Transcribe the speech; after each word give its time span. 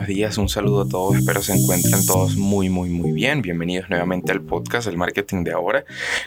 buenos 0.00 0.16
días, 0.16 0.38
un 0.38 0.48
saludo 0.48 0.82
a 0.82 0.88
todos, 0.88 1.14
espero 1.16 1.42
se 1.42 1.52
encuentren 1.52 2.06
todos 2.06 2.34
muy, 2.34 2.70
muy, 2.70 2.88
muy 2.88 3.12
bien. 3.12 3.42
Bienvenidos 3.42 3.90
nuevamente 3.90 4.32
al 4.32 4.40
podcast 4.40 4.88
El 4.88 4.96
Marketing 4.96 5.44
de 5.44 5.52
Ahora. 5.52 5.84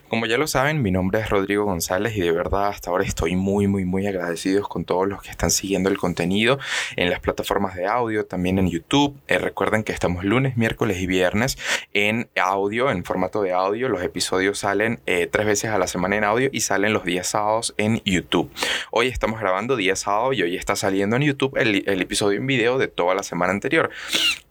Como 0.09 0.27
ya 0.27 0.37
lo 0.37 0.45
saben, 0.45 0.83
mi 0.83 0.91
nombre 0.91 1.19
es 1.19 1.29
Rodrigo 1.31 1.65
González 1.65 2.15
y 2.15 2.21
de 2.21 2.31
verdad 2.31 2.67
hasta 2.67 2.91
ahora 2.91 3.03
estoy 3.03 3.35
muy, 3.35 3.65
muy, 3.65 3.83
muy 3.83 4.05
agradecidos 4.05 4.67
con 4.67 4.85
todos 4.85 5.07
los 5.07 5.23
que 5.23 5.31
están 5.31 5.49
siguiendo 5.49 5.89
el 5.89 5.97
contenido 5.97 6.59
en 6.97 7.09
las 7.09 7.19
plataformas 7.19 7.75
de 7.75 7.87
audio, 7.87 8.27
también 8.27 8.59
en 8.59 8.69
YouTube. 8.69 9.15
Eh, 9.27 9.39
recuerden 9.39 9.83
que 9.83 9.91
estamos 9.91 10.23
lunes, 10.23 10.55
miércoles 10.55 10.99
y 10.99 11.07
viernes 11.07 11.57
en 11.93 12.29
audio, 12.39 12.91
en 12.91 13.03
formato 13.03 13.41
de 13.41 13.53
audio. 13.53 13.89
Los 13.89 14.03
episodios 14.03 14.59
salen 14.59 14.99
eh, 15.07 15.25
tres 15.25 15.47
veces 15.47 15.71
a 15.71 15.79
la 15.79 15.87
semana 15.87 16.15
en 16.15 16.25
audio 16.25 16.47
y 16.53 16.61
salen 16.61 16.93
los 16.93 17.05
días 17.05 17.25
sábados 17.25 17.73
en 17.77 18.03
YouTube. 18.05 18.51
Hoy 18.91 19.07
estamos 19.07 19.39
grabando 19.39 19.75
día 19.75 19.95
sábado 19.95 20.31
y 20.33 20.43
hoy 20.43 20.57
está 20.57 20.75
saliendo 20.75 21.15
en 21.15 21.23
YouTube 21.23 21.57
el, 21.57 21.83
el 21.87 22.01
episodio 22.03 22.37
en 22.37 22.45
video 22.45 22.77
de 22.77 22.87
toda 22.87 23.15
la 23.15 23.23
semana 23.23 23.51
anterior, 23.51 23.62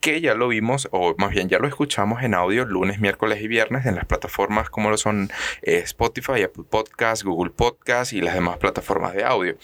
que 0.00 0.20
ya 0.20 0.34
lo 0.34 0.48
vimos, 0.48 0.88
o 0.90 1.14
más 1.18 1.30
bien 1.30 1.48
ya 1.48 1.58
lo 1.58 1.68
escuchamos 1.68 2.22
en 2.22 2.34
audio 2.34 2.64
lunes, 2.64 2.98
miércoles 3.00 3.40
y 3.40 3.48
viernes 3.48 3.86
en 3.86 3.94
las 3.94 4.04
plataformas 4.04 4.70
como 4.70 4.90
lo 4.90 4.96
son 4.96 5.30
eh, 5.62 5.78
Spotify, 5.84 6.42
Apple 6.42 6.64
Podcasts, 6.68 7.24
Google 7.24 7.52
Podcasts 7.52 8.12
y 8.12 8.20
las 8.20 8.34
demás 8.34 8.58
plataformas 8.58 9.14
de 9.14 9.24
audio 9.24 9.56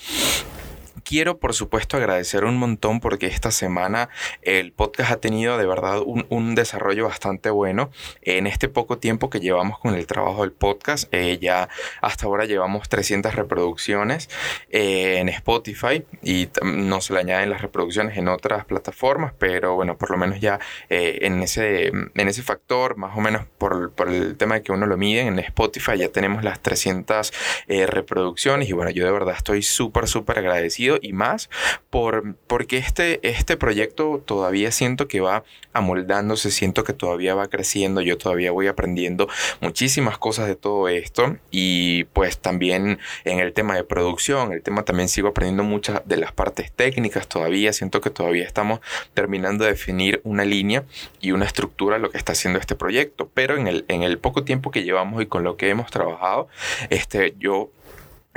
quiero, 1.05 1.39
por 1.39 1.55
supuesto, 1.55 1.97
agradecer 1.97 2.45
un 2.45 2.57
montón 2.57 3.01
porque 3.01 3.27
esta 3.27 3.51
semana 3.51 4.09
el 4.43 4.73
podcast 4.73 5.13
ha 5.13 5.17
tenido 5.21 5.59
de 5.59 5.67
verdad 5.67 6.01
un, 6.05 6.55
desarrollo 6.55 7.05
bastante 7.05 7.51
bueno. 7.51 7.91
En 8.23 8.47
este 8.47 8.69
poco 8.69 8.99
tiempo 8.99 9.31
que 9.31 9.41
llevamos 9.41 9.79
con 9.79 9.95
el 9.95 10.07
trabajo 10.07 10.43
del 10.43 10.53
podcast, 10.53 11.13
eh, 11.13 11.39
ya 11.41 11.69
hasta 12.01 12.27
ahora 12.27 12.47
llevamos 12.47 12.89
300 12.89 13.35
reproducciones 13.35 14.29
eh, 14.71 15.19
en 15.19 15.29
Spotify 15.29 16.05
y 16.23 16.49
no 16.63 17.01
se 17.01 17.13
le 17.13 17.21
añaden 17.21 17.51
las 17.51 17.63
reproducciones 17.63 18.17
en 18.17 18.29
otras 18.29 18.65
plataformas, 18.65 19.33
pero 19.39 19.75
bueno, 19.75 19.97
por 19.97 20.11
lo 20.11 20.17
menos 20.17 20.41
ya 20.41 20.59
eh, 20.89 21.19
en, 21.23 21.43
ese, 21.43 21.89
en 21.89 22.29
ese 22.29 22.43
factor, 22.43 22.97
más 22.97 23.17
o 23.17 23.21
menos 23.21 23.47
por, 23.59 23.93
por, 23.93 24.09
el 24.09 24.37
tema 24.37 24.57
de 24.57 24.63
que 24.63 24.73
uno 24.73 24.87
lo 24.87 24.97
mide, 24.97 25.21
en 25.21 25.39
Spotify 25.39 25.99
ya 25.99 26.09
tenemos 26.09 26.43
las 26.43 26.61
300 26.61 27.33
reproducciones 27.69 28.69
y 28.69 28.73
bueno, 28.73 28.91
yo 28.91 29.05
de 29.05 29.13
verdad 29.13 29.35
estoy 29.37 29.63
súper, 29.63 30.09
súper 30.09 30.39
agradecido 30.39 30.88
y 31.01 31.13
más 31.13 31.51
por, 31.91 32.37
porque 32.47 32.79
este, 32.79 33.21
este 33.29 33.57
proyecto 33.57 34.23
todavía 34.25 34.73
siento 34.73 35.09
que 35.09 35.21
va 35.21 35.45
amoldándose, 35.73 36.51
siento 36.51 36.85
que 36.85 36.93
todavía 36.93 37.35
va 37.35 37.49
creciendo, 37.49 38.01
yo 38.01 38.19
todavía 38.19 38.53
voy 38.53 38.67
aprendiendo 38.67 39.29
muchísimas 39.61 40.19
cosas 40.19 40.47
de 40.47 40.57
todo 40.57 40.89
esto 40.89 41.37
y 41.51 42.05
pues 42.05 42.39
también 42.39 42.99
en 43.25 43.39
el 43.41 43.53
tema 43.53 43.77
de 43.77 43.85
producción, 43.85 44.53
el 44.53 44.63
tema 44.63 44.85
también 44.85 45.09
sigo 45.09 45.29
aprendiendo 45.29 45.65
muchas 45.65 46.03
de 46.07 46.17
las 46.17 46.33
partes 46.33 46.73
técnicas 46.73 47.29
todavía, 47.29 47.73
siento 47.73 48.01
que 48.01 48.11
todavía 48.11 48.45
estamos 48.45 48.81
terminando 49.15 49.65
de 49.65 49.71
definir 49.71 50.21
una 50.25 50.45
línea 50.45 50.85
y 51.21 51.33
una 51.33 51.45
estructura 51.45 51.99
lo 51.99 52.11
que 52.11 52.19
está 52.19 52.33
haciendo 52.33 52.59
este 52.59 52.75
proyecto, 52.75 53.31
pero 53.33 53.57
en 53.57 53.67
el, 53.67 53.85
en 53.89 54.03
el 54.03 54.19
poco 54.19 54.45
tiempo 54.45 54.71
que 54.71 54.83
llevamos 54.83 55.23
y 55.23 55.27
con 55.27 55.45
lo 55.45 55.57
que 55.57 55.69
hemos 55.69 55.91
trabajado, 55.91 56.49
este, 56.91 57.35
yo 57.39 57.71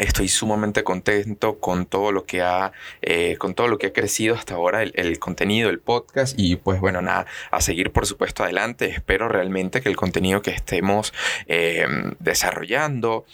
Estoy 0.01 0.29
sumamente 0.29 0.83
contento 0.83 1.59
con 1.59 1.85
todo 1.85 2.11
lo 2.11 2.25
que 2.25 2.41
ha, 2.41 2.71
eh, 3.03 3.35
con 3.37 3.53
todo 3.53 3.67
lo 3.67 3.77
que 3.77 3.85
ha 3.85 3.93
crecido 3.93 4.33
hasta 4.33 4.55
ahora 4.55 4.81
el, 4.81 5.19
contenido, 5.19 5.69
el 5.69 5.77
podcast 5.77 6.33
y 6.39 6.55
pues 6.55 6.79
bueno, 6.79 7.03
nada, 7.03 7.27
a 7.51 7.61
seguir 7.61 7.91
por 7.91 8.07
supuesto 8.07 8.43
adelante. 8.43 8.89
Espero 8.89 9.29
realmente 9.29 9.79
que 9.81 9.89
el 9.89 9.95
contenido 9.95 10.41
que 10.41 10.49
estemos 10.49 11.13
eh, 11.45 11.85
desarrollando 12.17 13.25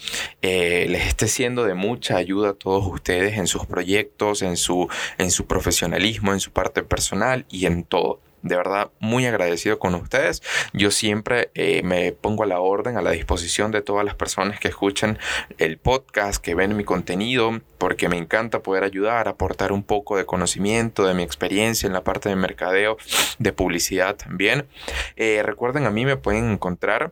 eh, 0.41 0.87
les 0.89 1.07
esté 1.07 1.29
siendo 1.29 1.63
de 1.63 1.73
mucha 1.73 2.17
ayuda 2.17 2.49
a 2.49 2.53
todos 2.53 2.85
ustedes 2.85 3.37
en 3.37 3.47
sus 3.47 3.65
proyectos, 3.65 4.41
en 4.41 4.57
su, 4.57 4.89
en 5.17 5.31
su 5.31 5.47
profesionalismo, 5.47 6.33
en 6.33 6.41
su 6.41 6.51
parte 6.51 6.83
personal 6.83 7.45
y 7.49 7.65
en 7.67 7.85
todo 7.85 8.19
de 8.41 8.55
verdad 8.55 8.91
muy 8.99 9.25
agradecido 9.25 9.79
con 9.79 9.95
ustedes. 9.95 10.41
Yo 10.73 10.91
siempre 10.91 11.49
eh, 11.53 11.81
me 11.83 12.11
pongo 12.11 12.43
a 12.43 12.47
la 12.47 12.59
orden, 12.59 12.97
a 12.97 13.01
la 13.01 13.11
disposición 13.11 13.71
de 13.71 13.81
todas 13.81 14.05
las 14.05 14.15
personas 14.15 14.59
que 14.59 14.67
escuchan 14.67 15.19
el 15.57 15.77
podcast, 15.77 16.43
que 16.43 16.55
ven 16.55 16.75
mi 16.75 16.83
contenido, 16.83 17.59
porque 17.77 18.09
me 18.09 18.17
encanta 18.17 18.59
poder 18.59 18.83
ayudar, 18.83 19.27
aportar 19.27 19.71
un 19.71 19.83
poco 19.83 20.17
de 20.17 20.25
conocimiento, 20.25 21.05
de 21.05 21.13
mi 21.13 21.23
experiencia 21.23 21.87
en 21.87 21.93
la 21.93 22.03
parte 22.03 22.29
de 22.29 22.35
mercadeo, 22.35 22.97
de 23.39 23.53
publicidad 23.53 24.15
también. 24.15 24.67
Eh, 25.15 25.41
recuerden, 25.43 25.85
a 25.85 25.91
mí 25.91 26.05
me 26.05 26.17
pueden 26.17 26.51
encontrar 26.51 27.11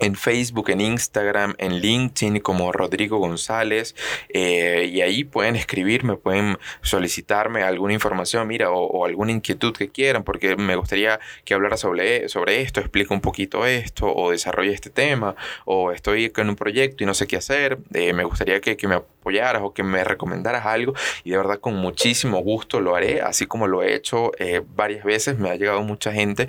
en 0.00 0.14
Facebook, 0.16 0.70
en 0.70 0.80
Instagram, 0.80 1.54
en 1.58 1.78
LinkedIn 1.78 2.40
como 2.40 2.72
Rodrigo 2.72 3.18
González 3.18 3.94
eh, 4.30 4.88
y 4.90 5.02
ahí 5.02 5.24
pueden 5.24 5.56
escribirme, 5.56 6.16
pueden 6.16 6.58
solicitarme 6.82 7.62
alguna 7.62 7.92
información, 7.92 8.48
mira, 8.48 8.70
o, 8.70 9.04
alguna 9.04 9.32
inquietud 9.32 9.74
que 9.74 9.90
quieran, 9.90 10.24
porque 10.24 10.56
me 10.56 10.76
gustaría 10.76 11.20
que 11.44 11.54
hablara 11.54 11.76
sobre, 11.76 12.28
sobre 12.28 12.62
esto, 12.62 12.80
explique 12.80 13.12
un 13.12 13.20
poquito 13.20 13.66
esto, 13.66 14.12
o 14.12 14.30
desarrolle 14.30 14.72
este 14.72 14.90
tema, 14.90 15.36
o 15.64 15.92
estoy 15.92 16.30
con 16.30 16.48
un 16.48 16.56
proyecto 16.56 17.04
y 17.04 17.06
no 17.06 17.14
sé 17.14 17.26
qué 17.26 17.36
hacer, 17.36 17.78
eh, 17.92 18.12
me 18.12 18.24
gustaría 18.24 18.60
que, 18.60 18.76
que, 18.76 18.88
me 18.88 18.96
apoyaras 18.96 19.62
o 19.62 19.72
que 19.72 19.82
me 19.82 20.02
recomendaras 20.02 20.66
algo 20.66 20.94
y 21.24 21.30
de 21.30 21.36
verdad 21.36 21.60
con 21.60 21.74
muchísimo 21.74 22.38
gusto 22.40 22.80
lo 22.80 22.96
haré, 22.96 23.20
así 23.20 23.46
como 23.46 23.66
lo 23.66 23.82
he 23.82 23.94
hecho 23.94 24.32
eh, 24.38 24.62
varias 24.74 25.04
veces, 25.04 25.38
me 25.38 25.50
ha 25.50 25.56
llegado 25.56 25.82
mucha 25.82 26.12
gente 26.12 26.48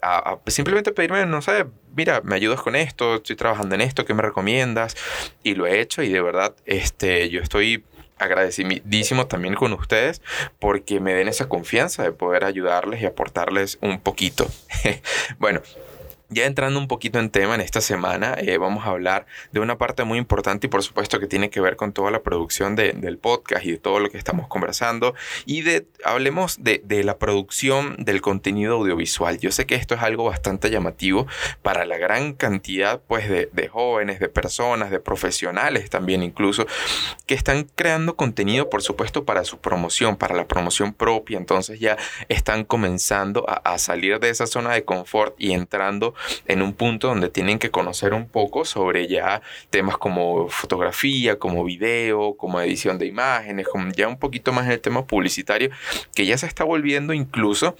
a, 0.00 0.18
a 0.18 0.38
simplemente 0.46 0.92
pedirme, 0.92 1.26
no 1.26 1.42
sé, 1.42 1.66
mira, 1.94 2.20
me 2.22 2.34
ayudas 2.34 2.60
con 2.60 2.76
esto, 2.76 3.16
estoy 3.16 3.36
trabajando 3.36 3.74
en 3.74 3.80
esto, 3.80 4.04
¿qué 4.04 4.14
me 4.14 4.22
recomiendas? 4.22 4.96
Y 5.42 5.54
lo 5.54 5.66
he 5.66 5.80
hecho 5.80 6.02
y 6.02 6.08
de 6.08 6.20
verdad, 6.20 6.54
este, 6.66 7.28
yo 7.28 7.40
estoy 7.40 7.84
agradecidísimo 8.18 9.26
también 9.26 9.54
con 9.54 9.72
ustedes 9.72 10.22
porque 10.58 11.00
me 11.00 11.14
den 11.14 11.28
esa 11.28 11.48
confianza 11.48 12.02
de 12.04 12.12
poder 12.12 12.44
ayudarles 12.44 13.02
y 13.02 13.06
aportarles 13.06 13.78
un 13.80 14.00
poquito. 14.00 14.46
bueno, 15.38 15.60
ya 16.32 16.46
entrando 16.46 16.78
un 16.78 16.88
poquito 16.88 17.18
en 17.18 17.30
tema 17.30 17.54
en 17.54 17.60
esta 17.60 17.80
semana, 17.80 18.34
eh, 18.38 18.58
vamos 18.58 18.86
a 18.86 18.90
hablar 18.90 19.26
de 19.52 19.60
una 19.60 19.78
parte 19.78 20.04
muy 20.04 20.18
importante 20.18 20.66
y 20.66 20.70
por 20.70 20.82
supuesto 20.82 21.20
que 21.20 21.26
tiene 21.26 21.50
que 21.50 21.60
ver 21.60 21.76
con 21.76 21.92
toda 21.92 22.10
la 22.10 22.22
producción 22.22 22.74
del 22.76 23.18
podcast 23.18 23.64
y 23.64 23.72
de 23.72 23.78
todo 23.78 24.00
lo 24.00 24.10
que 24.10 24.18
estamos 24.18 24.48
conversando 24.48 25.14
y 25.46 25.62
de, 25.62 25.86
hablemos 26.04 26.62
de, 26.62 26.82
la 27.02 27.18
producción 27.18 27.96
del 27.98 28.20
contenido 28.20 28.74
audiovisual. 28.74 29.38
Yo 29.38 29.50
sé 29.50 29.66
que 29.66 29.74
esto 29.74 29.94
es 29.94 30.02
algo 30.02 30.24
bastante 30.24 30.70
llamativo 30.70 31.26
para 31.62 31.84
la 31.84 31.98
gran 31.98 32.32
cantidad 32.34 33.00
pues 33.08 33.28
de, 33.28 33.48
de 33.52 33.68
jóvenes, 33.68 34.20
de 34.20 34.28
personas, 34.28 34.90
de 34.90 35.00
profesionales 35.00 35.90
también 35.90 36.22
incluso, 36.22 36.66
que 37.26 37.34
están 37.34 37.66
creando 37.74 38.14
contenido 38.16 38.70
por 38.70 38.82
supuesto 38.82 39.24
para 39.24 39.44
su 39.44 39.58
promoción, 39.58 40.16
para 40.16 40.36
la 40.36 40.46
promoción 40.46 40.92
propia, 40.92 41.38
entonces 41.38 41.80
ya 41.80 41.96
están 42.28 42.64
comenzando 42.64 43.44
a 43.48 43.78
salir 43.78 44.20
de 44.20 44.30
esa 44.30 44.46
zona 44.46 44.72
de 44.72 44.84
confort 44.84 45.34
y 45.38 45.52
entrando 45.52 46.14
en 46.46 46.62
un 46.62 46.72
punto 46.72 47.08
donde 47.08 47.28
tienen 47.28 47.58
que 47.58 47.70
conocer 47.70 48.14
un 48.14 48.28
poco 48.28 48.64
sobre 48.64 49.08
ya 49.08 49.42
temas 49.70 49.96
como 49.98 50.48
fotografía, 50.48 51.38
como 51.38 51.64
video, 51.64 52.34
como 52.36 52.60
edición 52.60 52.98
de 52.98 53.06
imágenes, 53.06 53.68
como 53.68 53.90
ya 53.92 54.08
un 54.08 54.18
poquito 54.18 54.52
más 54.52 54.66
en 54.66 54.72
el 54.72 54.80
tema 54.80 55.06
publicitario, 55.06 55.70
que 56.14 56.26
ya 56.26 56.36
se 56.38 56.46
está 56.46 56.64
volviendo 56.64 57.12
incluso 57.12 57.76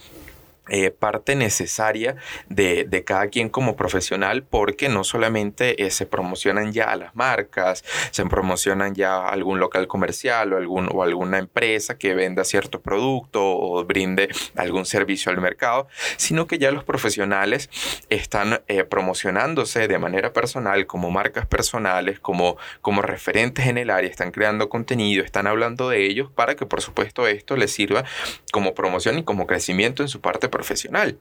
eh, 0.75 0.91
parte 0.91 1.37
necesaria 1.37 2.17
de, 2.49 2.85
de, 2.85 3.05
cada 3.05 3.27
quien 3.27 3.51
como 3.51 3.77
profesional 3.77 4.43
porque 4.43 4.89
no 4.89 5.05
solamente 5.05 5.85
eh, 5.85 5.91
se 5.91 6.07
promocionan 6.07 6.73
ya 6.73 6.85
a 6.85 6.97
las 6.97 7.15
marcas, 7.15 7.85
se 8.11 8.25
promocionan 8.25 8.95
ya 8.95 9.29
algún 9.29 9.61
local 9.61 9.87
comercial 9.87 10.55
o, 10.55 10.57
algún, 10.57 10.89
o 10.91 11.03
alguna 11.03 11.39
empresa 11.39 11.99
que 11.99 12.15
venda 12.15 12.43
cierto 12.45 12.81
producto 12.81 13.43
o 13.45 13.85
brinde 13.85 14.31
algún 14.57 14.87
servicio 14.87 15.31
al 15.31 15.43
mercado, 15.43 15.89
sino 16.17 16.47
que 16.47 16.57
ya 16.57 16.71
los 16.71 16.85
profesionales 16.85 17.69
están 18.09 18.63
eh, 18.67 18.85
promocionándose 18.85 19.89
de 19.89 19.99
manera 19.99 20.33
personal 20.33 20.87
como 20.87 21.11
marcas 21.11 21.45
personales, 21.45 22.19
como, 22.19 22.57
como 22.81 23.03
referentes 23.03 23.67
en 23.67 23.77
el 23.77 23.91
área, 23.91 24.09
están 24.09 24.31
creando 24.31 24.71
contenido, 24.71 25.23
están 25.23 25.47
hablando 25.47 25.91
de 25.91 26.07
ellos 26.07 26.31
para 26.35 26.57
que 26.57 26.65
por 26.65 26.81
supuesto 26.81 27.27
esto 27.27 27.59
les 27.59 27.73
sirva 27.75 28.05
como 28.53 28.75
promoción 28.75 29.19
y 29.19 29.23
como 29.23 29.47
crecimiento 29.47 30.03
en 30.03 30.09
su 30.09 30.23
parte 30.23 30.49
profesional, 30.63 31.19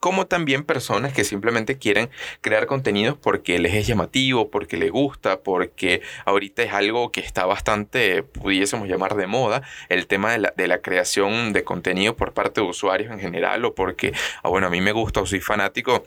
como 0.00 0.26
también 0.26 0.64
personas 0.64 1.14
que 1.14 1.24
simplemente 1.24 1.78
quieren 1.78 2.10
crear 2.42 2.66
contenidos 2.66 3.16
porque 3.16 3.58
les 3.58 3.72
es 3.72 3.86
llamativo, 3.86 4.50
porque 4.50 4.76
les 4.76 4.90
gusta, 4.90 5.40
porque 5.40 6.02
ahorita 6.26 6.62
es 6.62 6.72
algo 6.74 7.10
que 7.10 7.20
está 7.20 7.46
bastante, 7.46 8.22
pudiésemos 8.22 8.86
llamar 8.88 9.14
de 9.14 9.26
moda, 9.26 9.62
el 9.88 10.06
tema 10.06 10.32
de 10.32 10.40
la, 10.40 10.52
de 10.54 10.68
la 10.68 10.82
creación 10.82 11.54
de 11.54 11.64
contenido 11.64 12.16
por 12.16 12.34
parte 12.34 12.60
de 12.60 12.66
usuarios 12.66 13.10
en 13.10 13.20
general 13.20 13.64
o 13.64 13.74
porque, 13.74 14.12
ah, 14.42 14.50
bueno, 14.50 14.66
a 14.66 14.70
mí 14.70 14.82
me 14.82 14.92
gusta 14.92 15.22
o 15.22 15.26
soy 15.26 15.40
fanático 15.40 16.04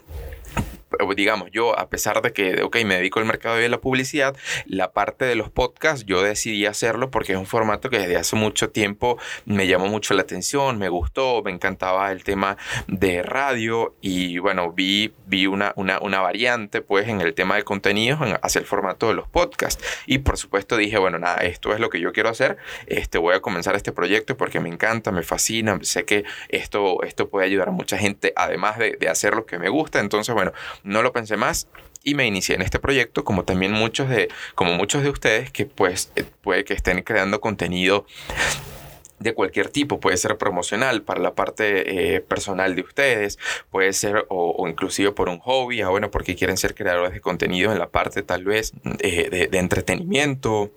digamos, 1.15 1.49
yo, 1.51 1.77
a 1.77 1.89
pesar 1.89 2.21
de 2.21 2.33
que, 2.33 2.61
ok, 2.61 2.77
me 2.85 2.95
dedico 2.95 3.19
al 3.19 3.25
mercado 3.25 3.55
de 3.55 3.69
la 3.69 3.79
publicidad, 3.79 4.35
la 4.65 4.91
parte 4.91 5.25
de 5.25 5.35
los 5.35 5.49
podcasts 5.49 6.05
yo 6.05 6.21
decidí 6.21 6.65
hacerlo 6.65 7.11
porque 7.11 7.33
es 7.33 7.37
un 7.37 7.45
formato 7.45 7.89
que 7.89 7.99
desde 7.99 8.17
hace 8.17 8.35
mucho 8.35 8.69
tiempo 8.69 9.17
me 9.45 9.67
llamó 9.67 9.87
mucho 9.87 10.13
la 10.13 10.21
atención, 10.21 10.77
me 10.77 10.89
gustó, 10.89 11.41
me 11.43 11.51
encantaba 11.51 12.11
el 12.11 12.23
tema 12.23 12.57
de 12.87 13.23
radio 13.23 13.95
y 14.01 14.37
bueno, 14.39 14.71
vi, 14.71 15.13
vi 15.25 15.47
una, 15.47 15.73
una, 15.75 15.99
una 15.99 16.21
variante 16.21 16.81
pues 16.81 17.07
en 17.07 17.21
el 17.21 17.33
tema 17.33 17.55
de 17.55 17.63
contenidos 17.63 18.19
hacia 18.41 18.59
el 18.59 18.65
formato 18.65 19.07
de 19.07 19.13
los 19.13 19.27
podcasts. 19.27 19.83
Y 20.05 20.19
por 20.19 20.37
supuesto 20.37 20.77
dije, 20.77 20.97
bueno, 20.97 21.19
nada, 21.19 21.37
esto 21.37 21.73
es 21.73 21.79
lo 21.79 21.89
que 21.89 21.99
yo 21.99 22.11
quiero 22.13 22.29
hacer, 22.29 22.57
este, 22.87 23.17
voy 23.17 23.35
a 23.35 23.41
comenzar 23.41 23.75
este 23.75 23.91
proyecto 23.91 24.37
porque 24.37 24.59
me 24.59 24.69
encanta, 24.69 25.11
me 25.11 25.23
fascina, 25.23 25.77
sé 25.81 26.05
que 26.05 26.25
esto, 26.49 27.03
esto 27.03 27.29
puede 27.29 27.45
ayudar 27.45 27.69
a 27.69 27.71
mucha 27.71 27.97
gente 27.97 28.33
además 28.35 28.77
de, 28.77 28.97
de 28.99 29.09
hacer 29.09 29.35
lo 29.35 29.45
que 29.45 29.59
me 29.59 29.69
gusta, 29.69 29.99
entonces 29.99 30.33
bueno, 30.33 30.51
no 30.85 31.01
lo 31.01 31.11
pensé 31.11 31.35
más 31.35 31.67
y 32.03 32.15
me 32.15 32.25
inicié 32.25 32.55
en 32.55 32.61
este 32.61 32.79
proyecto 32.79 33.23
como 33.23 33.43
también 33.43 33.73
muchos 33.73 34.09
de 34.09 34.29
como 34.53 34.73
muchos 34.73 35.03
de 35.03 35.09
ustedes 35.09 35.51
que 35.51 35.65
pues 35.65 36.11
eh, 36.15 36.23
puede 36.41 36.63
que 36.63 36.73
estén 36.73 37.01
creando 37.01 37.41
contenido 37.41 38.05
de 39.19 39.33
cualquier 39.33 39.69
tipo, 39.69 39.99
puede 39.99 40.17
ser 40.17 40.37
promocional 40.37 41.01
para 41.01 41.21
la 41.21 41.33
parte 41.33 42.15
eh, 42.15 42.21
personal 42.21 42.75
de 42.75 42.81
ustedes, 42.81 43.39
puede 43.71 43.93
ser 43.93 44.25
o, 44.29 44.67
inclusive 44.67 45.13
por 45.13 45.29
un 45.29 45.39
hobby, 45.39 45.81
ah, 45.81 45.89
bueno, 45.89 46.11
porque 46.11 46.35
quieren 46.35 46.57
ser 46.57 46.75
creadores 46.75 47.13
de 47.13 47.21
contenido 47.21 47.71
en 47.71 47.79
la 47.79 47.89
parte 47.89 48.23
tal 48.23 48.43
vez 48.43 48.73
eh, 48.99 49.47
de 49.49 49.57
entretenimiento, 49.57 50.69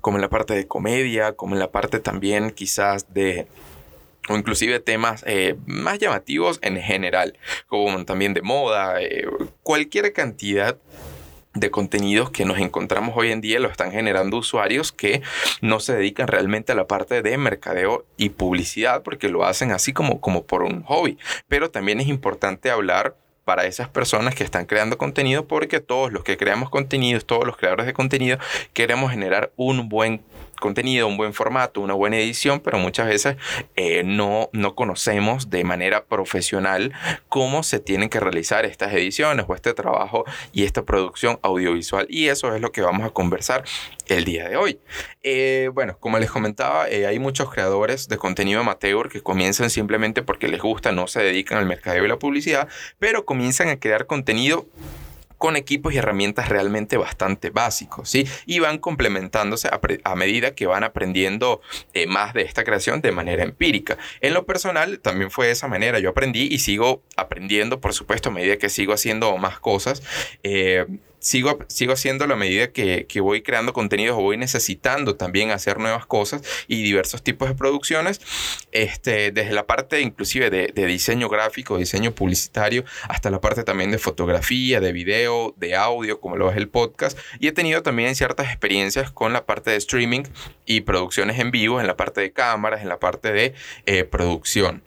como 0.00 0.18
en 0.18 0.22
la 0.22 0.30
parte 0.30 0.54
de 0.54 0.66
comedia, 0.66 1.32
como 1.32 1.54
en 1.54 1.58
la 1.58 1.72
parte 1.72 1.98
también 1.98 2.50
quizás 2.52 3.12
de 3.12 3.46
o 4.28 4.36
inclusive 4.36 4.80
temas 4.80 5.24
eh, 5.26 5.56
más 5.66 5.98
llamativos 5.98 6.58
en 6.62 6.80
general, 6.80 7.38
como 7.66 8.04
también 8.04 8.34
de 8.34 8.42
moda, 8.42 9.00
eh, 9.00 9.26
cualquier 9.62 10.12
cantidad 10.12 10.76
de 11.54 11.70
contenidos 11.70 12.30
que 12.30 12.44
nos 12.44 12.58
encontramos 12.58 13.14
hoy 13.16 13.30
en 13.30 13.40
día 13.40 13.60
lo 13.60 13.68
están 13.68 13.92
generando 13.92 14.38
usuarios 14.38 14.90
que 14.90 15.22
no 15.60 15.78
se 15.78 15.94
dedican 15.94 16.26
realmente 16.26 16.72
a 16.72 16.74
la 16.74 16.88
parte 16.88 17.22
de 17.22 17.38
mercadeo 17.38 18.04
y 18.16 18.30
publicidad 18.30 19.02
porque 19.02 19.28
lo 19.28 19.44
hacen 19.44 19.70
así 19.70 19.92
como, 19.92 20.20
como 20.20 20.44
por 20.44 20.62
un 20.62 20.82
hobby. 20.82 21.16
Pero 21.46 21.70
también 21.70 22.00
es 22.00 22.08
importante 22.08 22.70
hablar 22.70 23.16
para 23.44 23.66
esas 23.66 23.88
personas 23.88 24.34
que 24.34 24.42
están 24.42 24.66
creando 24.66 24.98
contenido 24.98 25.46
porque 25.46 25.80
todos 25.80 26.12
los 26.12 26.24
que 26.24 26.36
creamos 26.36 26.70
contenidos, 26.70 27.24
todos 27.24 27.46
los 27.46 27.56
creadores 27.56 27.86
de 27.86 27.92
contenido, 27.92 28.38
queremos 28.72 29.12
generar 29.12 29.52
un 29.56 29.88
buen 29.88 30.22
contenido, 30.54 31.06
un 31.06 31.16
buen 31.16 31.34
formato, 31.34 31.80
una 31.80 31.94
buena 31.94 32.18
edición, 32.18 32.60
pero 32.60 32.78
muchas 32.78 33.06
veces 33.06 33.36
eh, 33.76 34.02
no, 34.04 34.50
no 34.52 34.74
conocemos 34.74 35.50
de 35.50 35.64
manera 35.64 36.04
profesional 36.04 36.92
cómo 37.28 37.62
se 37.62 37.80
tienen 37.80 38.08
que 38.08 38.20
realizar 38.20 38.64
estas 38.64 38.92
ediciones 38.92 39.46
o 39.48 39.54
este 39.54 39.74
trabajo 39.74 40.24
y 40.52 40.64
esta 40.64 40.84
producción 40.84 41.38
audiovisual. 41.42 42.06
Y 42.08 42.28
eso 42.28 42.54
es 42.54 42.60
lo 42.60 42.72
que 42.72 42.82
vamos 42.82 43.06
a 43.06 43.10
conversar 43.10 43.64
el 44.08 44.24
día 44.24 44.48
de 44.48 44.56
hoy. 44.56 44.80
Eh, 45.22 45.70
bueno, 45.72 45.96
como 45.98 46.18
les 46.18 46.30
comentaba, 46.30 46.88
eh, 46.88 47.06
hay 47.06 47.18
muchos 47.18 47.50
creadores 47.50 48.08
de 48.08 48.18
contenido 48.18 48.60
amateur 48.60 49.08
que 49.08 49.22
comienzan 49.22 49.70
simplemente 49.70 50.22
porque 50.22 50.48
les 50.48 50.60
gusta, 50.60 50.92
no 50.92 51.06
se 51.06 51.22
dedican 51.22 51.58
al 51.58 51.66
mercado 51.66 52.04
y 52.04 52.08
la 52.08 52.18
publicidad, 52.18 52.68
pero 52.98 53.24
comienzan 53.24 53.68
a 53.68 53.78
crear 53.78 54.06
contenido 54.06 54.66
con 55.38 55.56
equipos 55.56 55.92
y 55.92 55.98
herramientas 55.98 56.48
realmente 56.48 56.96
bastante 56.96 57.50
básicos, 57.50 58.08
¿sí? 58.08 58.26
Y 58.46 58.60
van 58.60 58.78
complementándose 58.78 59.68
a, 59.68 60.14
medida 60.14 60.54
que 60.54 60.66
van 60.66 60.84
aprendiendo 60.84 61.60
eh, 61.92 62.06
más 62.06 62.34
de 62.34 62.42
esta 62.42 62.64
creación 62.64 63.00
de 63.00 63.12
manera 63.12 63.42
empírica. 63.42 63.98
En 64.20 64.34
lo 64.34 64.46
personal 64.46 65.00
también 65.00 65.30
fue 65.30 65.46
de 65.46 65.52
esa 65.52 65.68
manera, 65.68 65.98
yo 65.98 66.10
aprendí 66.10 66.48
y 66.50 66.58
sigo 66.58 67.02
aprendiendo, 67.16 67.80
por 67.80 67.92
supuesto, 67.92 68.28
a 68.28 68.32
medida 68.32 68.56
que 68.56 68.68
sigo 68.68 68.92
haciendo 68.92 69.36
más 69.36 69.58
cosas. 69.58 70.02
Eh, 70.42 70.86
sigo, 71.24 71.58
sigo 71.68 71.94
haciendo 71.94 72.24
a 72.24 72.36
medida 72.36 72.70
que, 72.70 73.06
que, 73.06 73.20
voy 73.20 73.42
creando 73.42 73.72
contenidos 73.72 74.18
o 74.18 74.20
voy 74.20 74.36
necesitando 74.36 75.16
también 75.16 75.50
hacer 75.50 75.78
nuevas 75.78 76.04
cosas 76.04 76.42
y 76.68 76.82
diversos 76.82 77.22
tipos 77.22 77.48
de 77.48 77.54
producciones, 77.54 78.20
este, 78.72 79.32
desde 79.32 79.52
la 79.52 79.66
parte 79.66 80.02
inclusive 80.02 80.50
de, 80.50 80.70
de, 80.74 80.86
diseño 80.86 81.30
gráfico, 81.30 81.78
diseño 81.78 82.12
publicitario, 82.14 82.84
hasta 83.08 83.30
la 83.30 83.40
parte 83.40 83.64
también 83.64 83.90
de 83.90 83.98
fotografía, 83.98 84.80
de 84.80 84.92
video, 84.92 85.54
de 85.56 85.74
audio, 85.74 86.20
como 86.20 86.36
lo 86.36 86.50
es 86.50 86.58
el 86.58 86.68
podcast. 86.68 87.18
Y 87.40 87.48
he 87.48 87.52
tenido 87.52 87.82
también 87.82 88.14
ciertas 88.14 88.48
experiencias 88.48 89.10
con 89.10 89.32
la 89.32 89.46
parte 89.46 89.70
de 89.70 89.76
streaming 89.76 90.24
y 90.66 90.82
producciones 90.82 91.38
en 91.38 91.50
vivo, 91.50 91.80
en 91.80 91.86
la 91.86 91.96
parte 91.96 92.20
de 92.20 92.32
cámaras, 92.32 92.82
en 92.82 92.90
la 92.90 92.98
parte 92.98 93.32
de 93.32 93.54
eh, 93.86 94.04
producción. 94.04 94.82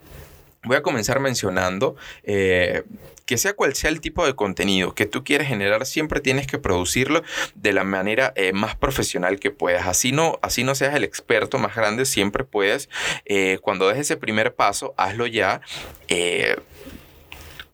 Voy 0.62 0.76
a 0.76 0.82
comenzar 0.82 1.18
mencionando 1.18 1.96
eh, 2.22 2.84
que 3.28 3.36
sea 3.36 3.52
cual 3.52 3.74
sea 3.74 3.90
el 3.90 4.00
tipo 4.00 4.24
de 4.24 4.34
contenido 4.34 4.94
que 4.94 5.04
tú 5.04 5.22
quieres 5.22 5.48
generar, 5.48 5.84
siempre 5.84 6.20
tienes 6.20 6.46
que 6.46 6.58
producirlo 6.58 7.22
de 7.54 7.74
la 7.74 7.84
manera 7.84 8.32
eh, 8.36 8.54
más 8.54 8.74
profesional 8.74 9.38
que 9.38 9.50
puedas. 9.50 9.86
Así 9.86 10.12
no, 10.12 10.38
así 10.40 10.64
no 10.64 10.74
seas 10.74 10.94
el 10.94 11.04
experto 11.04 11.58
más 11.58 11.76
grande, 11.76 12.06
siempre 12.06 12.44
puedes. 12.44 12.88
Eh, 13.26 13.58
cuando 13.60 13.86
des 13.86 13.98
ese 13.98 14.16
primer 14.16 14.54
paso, 14.54 14.94
hazlo 14.96 15.26
ya 15.26 15.60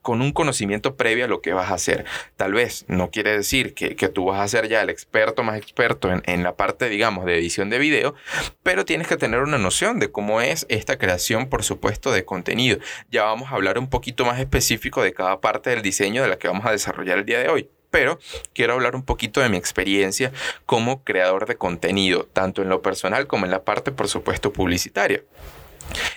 con 0.05 0.21
un 0.21 0.33
conocimiento 0.33 0.97
previo 0.97 1.25
a 1.25 1.29
lo 1.29 1.41
que 1.41 1.55
vas 1.55 1.71
a 1.71 1.75
hacer. 1.75 2.05
Tal 2.37 2.53
vez 2.53 2.85
no 2.89 3.11
quiere 3.11 3.35
decir 3.37 3.73
que, 3.73 3.95
tú 4.11 4.27
vas 4.27 4.39
a 4.39 4.47
ser 4.47 4.69
ya 4.69 4.83
el 4.83 4.91
experto 4.91 5.43
más 5.43 5.57
experto 5.57 6.13
en, 6.13 6.23
en, 6.27 6.43
la 6.43 6.57
parte, 6.57 6.91
digamos, 6.91 7.25
de 7.25 7.39
edición 7.39 7.71
de 7.71 7.79
video, 7.79 8.15
pero 8.63 8.85
tienes 8.85 9.09
que 9.09 9.17
tener 9.17 9.41
una 9.41 9.57
noción 9.57 9.99
de 9.99 10.13
cómo 10.13 10.43
es 10.43 10.67
esta 10.69 10.99
creación, 10.99 11.49
por 11.49 11.65
supuesto, 11.65 12.13
de 12.13 12.27
contenido. 12.27 12.79
Ya 13.11 13.25
vamos 13.25 13.51
a 13.51 13.55
hablar 13.55 13.79
un 13.79 13.89
poquito 13.89 14.27
más 14.27 14.39
específico 14.39 15.03
de 15.03 15.15
cada 15.15 15.41
parte 15.41 15.71
del 15.71 15.81
diseño 15.81 16.23
de 16.23 16.29
la 16.29 16.37
que 16.37 16.49
vamos 16.49 16.67
a 16.67 16.71
desarrollar 16.71 17.19
el 17.19 17.25
día 17.25 17.41
de 17.41 17.49
hoy 17.49 17.71
pero 17.91 18.19
quiero 18.55 18.73
hablar 18.73 18.97
un 18.97 19.05
poquito 19.05 19.41
de 19.41 19.49
mi 19.49 19.57
experiencia 19.57 20.33
como 20.67 21.05
creador 21.05 21.47
de 21.47 21.55
contenido, 21.55 22.27
tanto 22.33 22.61
en 22.61 22.69
lo 22.69 22.83
personal 22.83 23.29
como 23.29 23.45
en 23.45 23.53
la 23.53 23.63
parte, 23.63 23.93
por 23.93 24.09
supuesto, 24.09 24.53
publicitaria. 24.53 25.23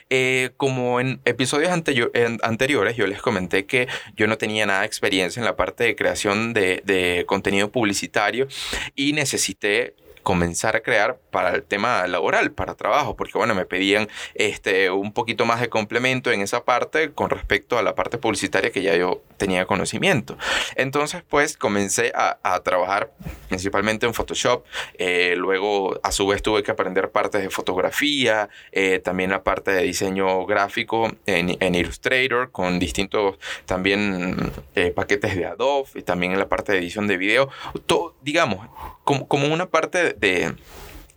Eh, 0.09 0.51
como 0.57 0.99
en 0.99 1.19
episodios 1.25 1.71
anteriores, 1.71 2.95
yo 2.95 3.07
les 3.07 3.21
comenté 3.21 3.65
que 3.65 3.87
yo 4.15 4.27
no 4.27 4.37
tenía 4.37 4.65
nada 4.65 4.81
de 4.81 4.85
experiencia 4.87 5.39
en 5.39 5.45
la 5.45 5.55
parte 5.55 5.83
de 5.83 5.95
creación 5.95 6.53
de, 6.53 6.81
de 6.85 7.25
contenido 7.27 7.71
publicitario 7.71 8.47
y 8.95 9.13
necesité 9.13 9.95
comenzar 10.23 10.75
a 10.75 10.81
crear 10.81 11.19
para 11.37 11.51
el 11.51 11.61
tema 11.61 12.07
laboral, 12.07 12.51
para 12.51 12.73
trabajo, 12.73 13.15
porque 13.15 13.37
bueno, 13.37 13.53
me 13.53 13.67
pedían 13.67 14.07
este, 14.33 14.89
un 14.89 15.13
poquito 15.13 15.45
más 15.45 15.61
de 15.61 15.69
complemento 15.69 16.31
en 16.31 16.41
esa 16.41 16.63
parte 16.63 17.11
con 17.11 17.29
respecto 17.29 17.77
a 17.77 17.83
la 17.83 17.93
parte 17.93 18.17
publicitaria 18.17 18.71
que 18.71 18.81
ya 18.81 18.95
yo 18.95 19.21
tenía 19.37 19.67
conocimiento. 19.67 20.35
Entonces, 20.75 21.21
pues 21.29 21.55
comencé 21.55 22.11
a, 22.15 22.59
trabajar 22.63 23.11
principalmente 23.49 24.07
en 24.07 24.15
Photoshop, 24.15 24.65
eh, 24.95 25.35
luego 25.37 25.99
a 26.01 26.11
su 26.11 26.25
vez 26.25 26.41
tuve 26.41 26.63
que 26.63 26.71
aprender 26.71 27.11
partes 27.11 27.43
de 27.43 27.51
fotografía, 27.51 28.49
eh, 28.71 28.97
también 28.97 29.29
la 29.29 29.43
parte 29.43 29.69
de 29.69 29.83
diseño 29.83 30.43
gráfico 30.47 31.11
en, 31.27 31.55
en 31.59 31.75
Illustrator, 31.75 32.49
con 32.49 32.79
distintos 32.79 33.37
también 33.67 34.51
eh, 34.73 34.89
paquetes 34.89 35.35
de 35.35 35.45
Adobe 35.45 35.87
y 35.93 36.01
también 36.01 36.31
en 36.31 36.39
la 36.39 36.49
parte 36.49 36.71
de 36.71 36.79
edición 36.79 37.05
de 37.05 37.17
video, 37.17 37.47
todo, 37.85 38.15
digamos, 38.23 38.67
como, 39.03 39.27
como 39.27 39.53
una 39.53 39.67
parte 39.67 40.15
de 40.15 40.55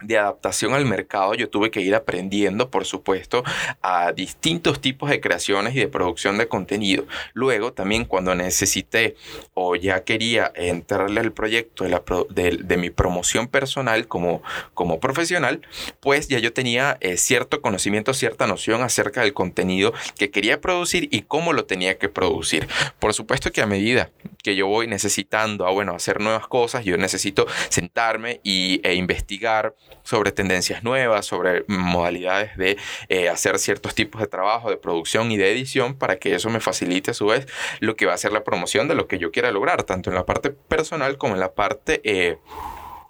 de 0.03 0.19
adaptación 0.19 0.75
al 0.75 0.87
mercado, 0.87 1.35
yo 1.35 1.49
tuve 1.49 1.71
que 1.71 1.81
ir 1.81 1.95
aprendiendo, 1.95 2.71
por 2.71 2.85
supuesto, 2.85 3.45
a 3.83 4.13
distintos 4.13 4.81
tipos 4.81 5.11
de 5.11 5.21
creaciones 5.21 5.75
y 5.75 5.79
de 5.79 5.89
producción 5.89 6.39
de 6.39 6.49
contenido. 6.49 7.05
Luego, 7.33 7.73
también 7.73 8.05
cuando 8.05 8.35
necesité 8.35 9.17
o 9.55 9.77
ya 9.77 10.05
quería 10.05 10.51
entrarle 10.55 11.21
al 11.21 11.33
proyecto 11.33 11.85
de, 11.85 11.91
la 11.91 12.03
de, 12.31 12.77
mi 12.77 12.91
promoción 12.91 13.49
personal 13.49 14.09
como, 14.09 14.43
como 14.75 15.01
profesional, 15.01 15.61
pues 16.01 16.29
ya 16.29 16.39
yo 16.39 16.53
tenía 16.53 16.97
eh, 17.01 17.17
cierto 17.17 17.61
conocimiento, 17.61 18.15
cierta 18.15 18.47
noción 18.47 18.83
acerca 18.83 19.23
del 19.23 19.35
contenido 19.35 19.93
que 20.19 20.31
quería 20.31 20.61
producir 20.61 21.09
y 21.11 21.23
cómo 21.23 21.53
lo 21.53 21.67
tenía 21.67 21.99
que 21.99 22.09
producir. 22.09 22.69
Por 22.99 23.15
supuesto 23.15 23.53
que 23.53 23.63
a 23.63 23.67
medida 23.67 24.11
que 24.43 24.57
yo 24.57 24.67
voy 24.67 24.87
necesitando, 24.87 25.67
a, 25.67 25.71
bueno, 25.71 25.95
hacer 25.95 26.21
nuevas 26.21 26.47
cosas, 26.47 26.85
yo 26.85 26.97
necesito 26.97 27.47
sentarme 27.69 28.41
y, 28.43 28.81
e 28.85 28.95
investigar 28.95 29.75
sobre 30.03 30.33
tendencias 30.33 30.83
nuevas, 30.83 31.27
sobre 31.27 31.65
modalidades 31.69 32.57
de 32.57 32.77
eh, 33.09 33.29
hacer 33.29 33.59
ciertos 33.59 33.95
tipos 33.95 34.21
de 34.21 34.27
trabajo, 34.27 34.71
de 34.71 34.77
producción 34.77 35.31
y 35.31 35.37
de 35.37 35.53
edición 35.53 35.95
para 35.95 36.17
que 36.19 36.35
eso 36.35 36.51
me 36.51 36.61
facilite 36.61 37.13
a 37.13 37.15
su 37.15 37.27
vez 37.27 37.47
lo 37.81 37.97
que 37.97 38.07
va 38.07 38.15
a 38.15 38.19
ser 38.19 38.33
la 38.33 38.45
promoción 38.45 38.89
de 38.89 38.95
lo 38.95 39.07
que 39.07 39.19
yo 39.19 39.31
quiera 39.31 39.51
lograr, 39.51 39.83
tanto 39.83 40.11
en 40.11 40.17
la 40.17 40.27
parte 40.27 40.51
personal 40.51 41.19
como 41.19 41.35
en 41.35 41.41
la 41.41 41.53
parte... 41.53 42.01
Eh, 42.05 42.39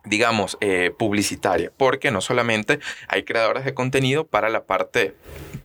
digamos, 0.05 0.57
eh, 0.63 0.93
publicitaria, 0.97 1.71
porque 1.77 2.11
no 2.11 2.23
solamente 2.23 2.81
hay 3.07 3.23
creadores 3.25 3.67
de 3.67 3.75
contenido 3.75 4.27
para 4.27 4.49
la 4.49 4.65
parte, 4.65 5.15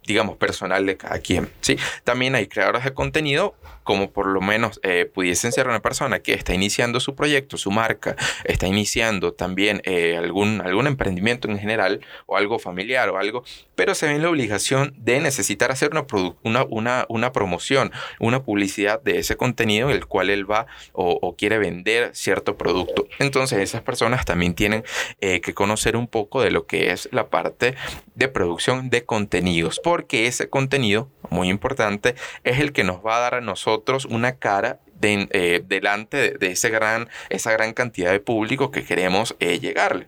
digamos, 0.05 0.35
personal 0.35 0.85
de 0.85 0.97
cada 0.97 1.19
quien, 1.19 1.49
¿sí? 1.61 1.77
También 2.03 2.35
hay 2.35 2.47
creadores 2.47 2.83
de 2.83 2.93
contenido 2.93 3.55
como 3.85 4.11
por 4.11 4.25
lo 4.25 4.41
menos 4.41 4.79
eh, 4.83 5.05
pudiesen 5.05 5.51
ser 5.51 5.67
una 5.67 5.81
persona 5.81 6.19
que 6.19 6.33
está 6.33 6.55
iniciando 6.55 6.99
su 6.99 7.15
proyecto, 7.15 7.55
su 7.55 7.69
marca, 7.69 8.15
está 8.43 8.65
iniciando 8.67 9.31
también 9.31 9.81
eh, 9.85 10.17
algún, 10.17 10.59
algún 10.59 10.87
emprendimiento 10.87 11.47
en 11.47 11.59
general 11.59 12.01
o 12.25 12.35
algo 12.35 12.57
familiar 12.57 13.07
o 13.09 13.19
algo, 13.19 13.43
pero 13.75 13.93
se 13.93 14.07
ve 14.07 14.15
en 14.15 14.23
la 14.23 14.29
obligación 14.29 14.95
de 14.97 15.19
necesitar 15.19 15.71
hacer 15.71 15.91
una, 15.91 16.07
una, 16.41 16.65
una, 16.67 17.05
una 17.09 17.31
promoción, 17.31 17.91
una 18.19 18.41
publicidad 18.41 19.01
de 19.03 19.19
ese 19.19 19.37
contenido 19.37 19.91
el 19.91 20.07
cual 20.07 20.31
él 20.31 20.49
va 20.49 20.65
o, 20.91 21.35
quiere 21.37 21.59
vender 21.59 22.09
cierto 22.15 22.57
producto. 22.57 23.07
Entonces 23.19 23.59
esas 23.59 23.83
personas 23.83 24.25
también 24.25 24.55
tienen 24.55 24.83
eh, 25.21 25.41
que 25.41 25.53
conocer 25.53 25.95
un 25.95 26.07
poco 26.07 26.41
de 26.41 26.49
lo 26.49 26.65
que 26.65 26.91
es 26.91 27.07
la 27.11 27.27
parte 27.27 27.75
de 28.15 28.27
producción 28.29 28.89
de 28.89 29.05
contenidos, 29.05 29.79
porque 29.83 30.25
ese 30.25 30.49
contenido, 30.49 31.07
muy 31.29 31.49
importante, 31.49 32.15
es 32.43 32.59
el 32.59 32.71
que 32.71 32.83
nos 32.83 33.05
va 33.05 33.17
a 33.17 33.19
dar 33.19 33.35
a 33.35 33.41
nosotros 33.41 33.74
una 34.05 34.37
cara 34.37 34.79
eh, 35.01 35.63
delante 35.65 36.31
de, 36.31 36.51
ese 36.51 36.69
gran, 36.69 37.09
esa 37.29 37.51
gran 37.51 37.73
cantidad 37.73 38.11
de 38.11 38.19
público 38.19 38.71
que 38.71 38.83
queremos 38.83 39.35
eh, 39.39 39.59
llegarle. 39.59 40.07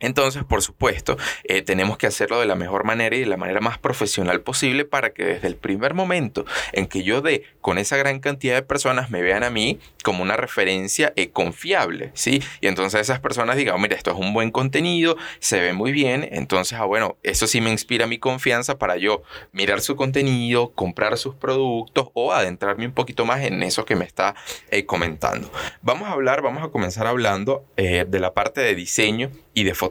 Entonces, 0.00 0.44
por 0.44 0.62
supuesto, 0.62 1.16
eh, 1.44 1.62
tenemos 1.62 1.98
que 1.98 2.06
hacerlo 2.06 2.40
de 2.40 2.46
la 2.46 2.54
mejor 2.54 2.84
manera 2.84 3.14
y 3.14 3.20
de 3.20 3.26
la 3.26 3.36
manera 3.36 3.60
más 3.60 3.78
profesional 3.78 4.40
posible 4.40 4.84
para 4.86 5.10
que 5.10 5.24
desde 5.24 5.46
el 5.46 5.56
primer 5.56 5.94
momento 5.94 6.46
en 6.72 6.86
que 6.86 7.02
yo 7.02 7.20
dé 7.20 7.44
con 7.60 7.78
esa 7.78 7.98
gran 7.98 8.18
cantidad 8.18 8.54
de 8.54 8.62
personas 8.62 9.10
me 9.10 9.20
vean 9.20 9.44
a 9.44 9.50
mí 9.50 9.78
como 10.02 10.22
una 10.22 10.36
referencia 10.36 11.12
eh, 11.16 11.30
confiable, 11.30 12.10
¿sí? 12.14 12.42
Y 12.60 12.66
entonces 12.66 13.02
esas 13.02 13.20
personas 13.20 13.56
digan, 13.56 13.80
mira, 13.80 13.94
esto 13.94 14.10
es 14.10 14.16
un 14.16 14.32
buen 14.32 14.50
contenido, 14.50 15.16
se 15.38 15.60
ve 15.60 15.74
muy 15.74 15.92
bien, 15.92 16.26
entonces, 16.32 16.78
ah, 16.78 16.84
bueno, 16.86 17.18
eso 17.22 17.46
sí 17.46 17.60
me 17.60 17.70
inspira 17.70 18.06
mi 18.06 18.18
confianza 18.18 18.78
para 18.78 18.96
yo 18.96 19.22
mirar 19.52 19.82
su 19.82 19.96
contenido, 19.96 20.72
comprar 20.72 21.18
sus 21.18 21.34
productos 21.34 22.08
o 22.14 22.32
adentrarme 22.32 22.86
un 22.86 22.92
poquito 22.92 23.26
más 23.26 23.42
en 23.42 23.62
eso 23.62 23.84
que 23.84 23.96
me 23.96 24.06
está 24.06 24.34
eh, 24.70 24.86
comentando. 24.86 25.52
Vamos 25.82 26.08
a 26.08 26.12
hablar, 26.12 26.40
vamos 26.40 26.64
a 26.64 26.68
comenzar 26.68 27.06
hablando 27.06 27.66
de 27.76 28.20
la 28.20 28.34
parte 28.34 28.60
de 28.60 28.74
diseño 28.74 29.30
y 29.54 29.64
de 29.64 29.74
fotografía, 29.74 29.89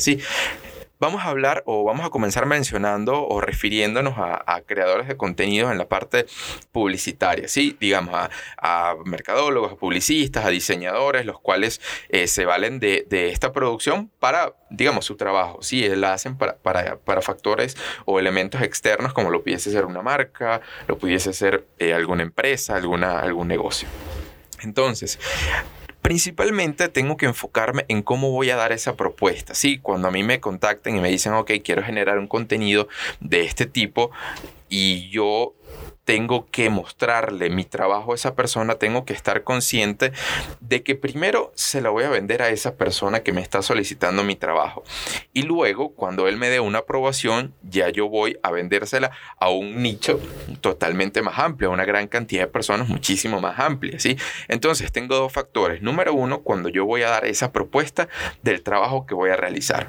¿sí? 0.00 0.20
Vamos 1.00 1.24
a 1.24 1.28
hablar 1.28 1.62
o 1.64 1.84
vamos 1.84 2.04
a 2.04 2.10
comenzar 2.10 2.46
mencionando 2.46 3.24
o 3.24 3.40
refiriéndonos 3.40 4.14
a, 4.16 4.60
creadores 4.66 5.06
de 5.06 5.16
contenidos 5.16 5.70
en 5.70 5.78
la 5.78 5.88
parte 5.88 6.26
publicitaria, 6.72 7.46
¿sí? 7.46 7.76
Digamos, 7.78 8.12
a, 8.56 8.96
mercadólogos, 9.04 9.72
a 9.72 9.76
publicistas, 9.76 10.44
a 10.44 10.48
diseñadores, 10.48 11.24
los 11.24 11.38
cuales 11.38 11.80
eh, 12.08 12.26
se 12.26 12.46
valen 12.46 12.80
de, 12.80 13.06
esta 13.30 13.52
producción 13.52 14.10
para, 14.18 14.54
digamos, 14.70 15.04
su 15.04 15.16
trabajo, 15.16 15.62
¿sí? 15.62 15.88
La 15.88 16.14
hacen 16.14 16.36
para, 16.36 16.56
para, 16.56 17.22
factores 17.22 17.76
o 18.04 18.18
elementos 18.18 18.60
externos 18.62 19.12
como 19.12 19.30
lo 19.30 19.44
pudiese 19.44 19.70
ser 19.70 19.84
una 19.84 20.02
marca, 20.02 20.60
lo 20.88 20.98
pudiese 20.98 21.32
ser 21.32 21.64
eh, 21.78 21.94
alguna 21.94 22.24
empresa, 22.24 22.74
alguna, 22.74 23.20
algún 23.20 23.46
negocio. 23.46 23.88
Entonces, 24.62 25.20
principalmente 26.08 26.88
tengo 26.88 27.18
que 27.18 27.26
enfocarme 27.26 27.84
en 27.88 28.00
cómo 28.00 28.30
voy 28.30 28.48
a 28.48 28.56
dar 28.56 28.72
esa 28.72 28.96
propuesta. 28.96 29.54
Sí, 29.54 29.76
cuando 29.76 30.08
a 30.08 30.10
mí 30.10 30.22
me 30.22 30.40
contacten 30.40 30.96
y 30.96 31.00
me 31.02 31.10
dicen, 31.10 31.34
ok, 31.34 31.50
quiero 31.62 31.82
generar 31.82 32.18
un 32.18 32.26
contenido 32.26 32.88
de 33.20 33.42
este 33.42 33.66
tipo 33.66 34.10
y 34.70 35.10
yo 35.10 35.52
tengo 36.08 36.46
que 36.50 36.70
mostrarle 36.70 37.50
mi 37.50 37.66
trabajo 37.66 38.12
a 38.12 38.14
esa 38.14 38.34
persona, 38.34 38.76
tengo 38.76 39.04
que 39.04 39.12
estar 39.12 39.44
consciente 39.44 40.10
de 40.58 40.82
que 40.82 40.94
primero 40.94 41.52
se 41.54 41.82
la 41.82 41.90
voy 41.90 42.04
a 42.04 42.08
vender 42.08 42.40
a 42.40 42.48
esa 42.48 42.76
persona 42.76 43.20
que 43.20 43.34
me 43.34 43.42
está 43.42 43.60
solicitando 43.60 44.24
mi 44.24 44.34
trabajo. 44.34 44.82
Y 45.34 45.42
luego, 45.42 45.90
cuando 45.90 46.26
él 46.26 46.38
me 46.38 46.48
dé 46.48 46.60
una 46.60 46.78
aprobación, 46.78 47.52
ya 47.62 47.90
yo 47.90 48.08
voy 48.08 48.38
a 48.42 48.50
vendérsela 48.50 49.10
a 49.38 49.50
un 49.50 49.82
nicho 49.82 50.18
totalmente 50.62 51.20
más 51.20 51.38
amplio, 51.38 51.68
a 51.68 51.74
una 51.74 51.84
gran 51.84 52.08
cantidad 52.08 52.44
de 52.44 52.48
personas 52.48 52.88
muchísimo 52.88 53.42
más 53.42 53.58
amplia, 53.58 54.00
¿sí? 54.00 54.16
Entonces, 54.48 54.90
tengo 54.90 55.14
dos 55.14 55.30
factores. 55.30 55.82
Número 55.82 56.14
uno, 56.14 56.40
cuando 56.40 56.70
yo 56.70 56.86
voy 56.86 57.02
a 57.02 57.10
dar 57.10 57.26
esa 57.26 57.52
propuesta 57.52 58.08
del 58.42 58.62
trabajo 58.62 59.04
que 59.04 59.14
voy 59.14 59.28
a 59.28 59.36
realizar 59.36 59.88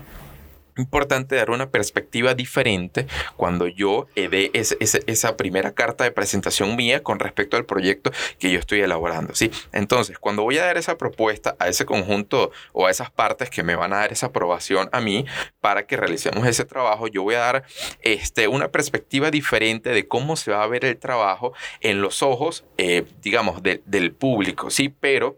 importante 0.80 1.36
dar 1.36 1.50
una 1.50 1.70
perspectiva 1.70 2.34
diferente 2.34 3.08
cuando 3.36 3.68
yo 3.68 4.08
dé 4.16 4.52
esa 4.54 5.38
primera 5.38 5.74
carta 5.74 6.04
de 6.04 6.12
presentación 6.12 6.76
mía 6.76 7.04
con 7.04 7.20
respecto 7.20 7.58
al 7.58 7.66
proyecto 7.66 8.12
que 8.40 8.52
yo 8.52 8.60
estoy 8.60 8.82
elaborando. 8.82 9.36
¿sí? 9.36 9.52
Entonces, 9.72 10.20
cuando 10.20 10.44
voy 10.44 10.58
a 10.58 10.66
dar 10.66 10.78
esa 10.78 10.98
propuesta 10.98 11.56
a 11.60 11.68
ese 11.68 11.86
conjunto 11.86 12.52
o 12.74 12.88
a 12.88 12.92
esas 12.92 13.12
partes 13.12 13.50
que 13.50 13.64
me 13.64 13.76
van 13.76 13.94
a 13.94 13.98
dar 13.98 14.12
esa 14.12 14.28
aprobación 14.28 14.90
a 14.92 15.02
mí 15.02 15.26
para 15.62 15.86
que 15.86 15.98
realicemos 15.98 16.48
ese 16.48 16.66
trabajo, 16.66 17.08
yo 17.08 17.24
voy 17.24 17.36
a 17.36 17.40
dar 17.40 17.64
este, 18.02 18.48
una 18.48 18.70
perspectiva 18.70 19.32
diferente 19.32 19.90
de 19.90 20.08
cómo 20.08 20.36
se 20.36 20.52
va 20.52 20.64
a 20.64 20.68
ver 20.68 20.86
el 20.86 20.98
trabajo 20.98 21.54
en 21.82 22.02
los 22.02 22.22
ojos, 22.24 22.66
eh, 22.78 23.06
digamos, 23.22 23.62
del 23.64 24.12
público. 24.12 24.70
Sí, 24.70 24.90
pero 24.90 25.38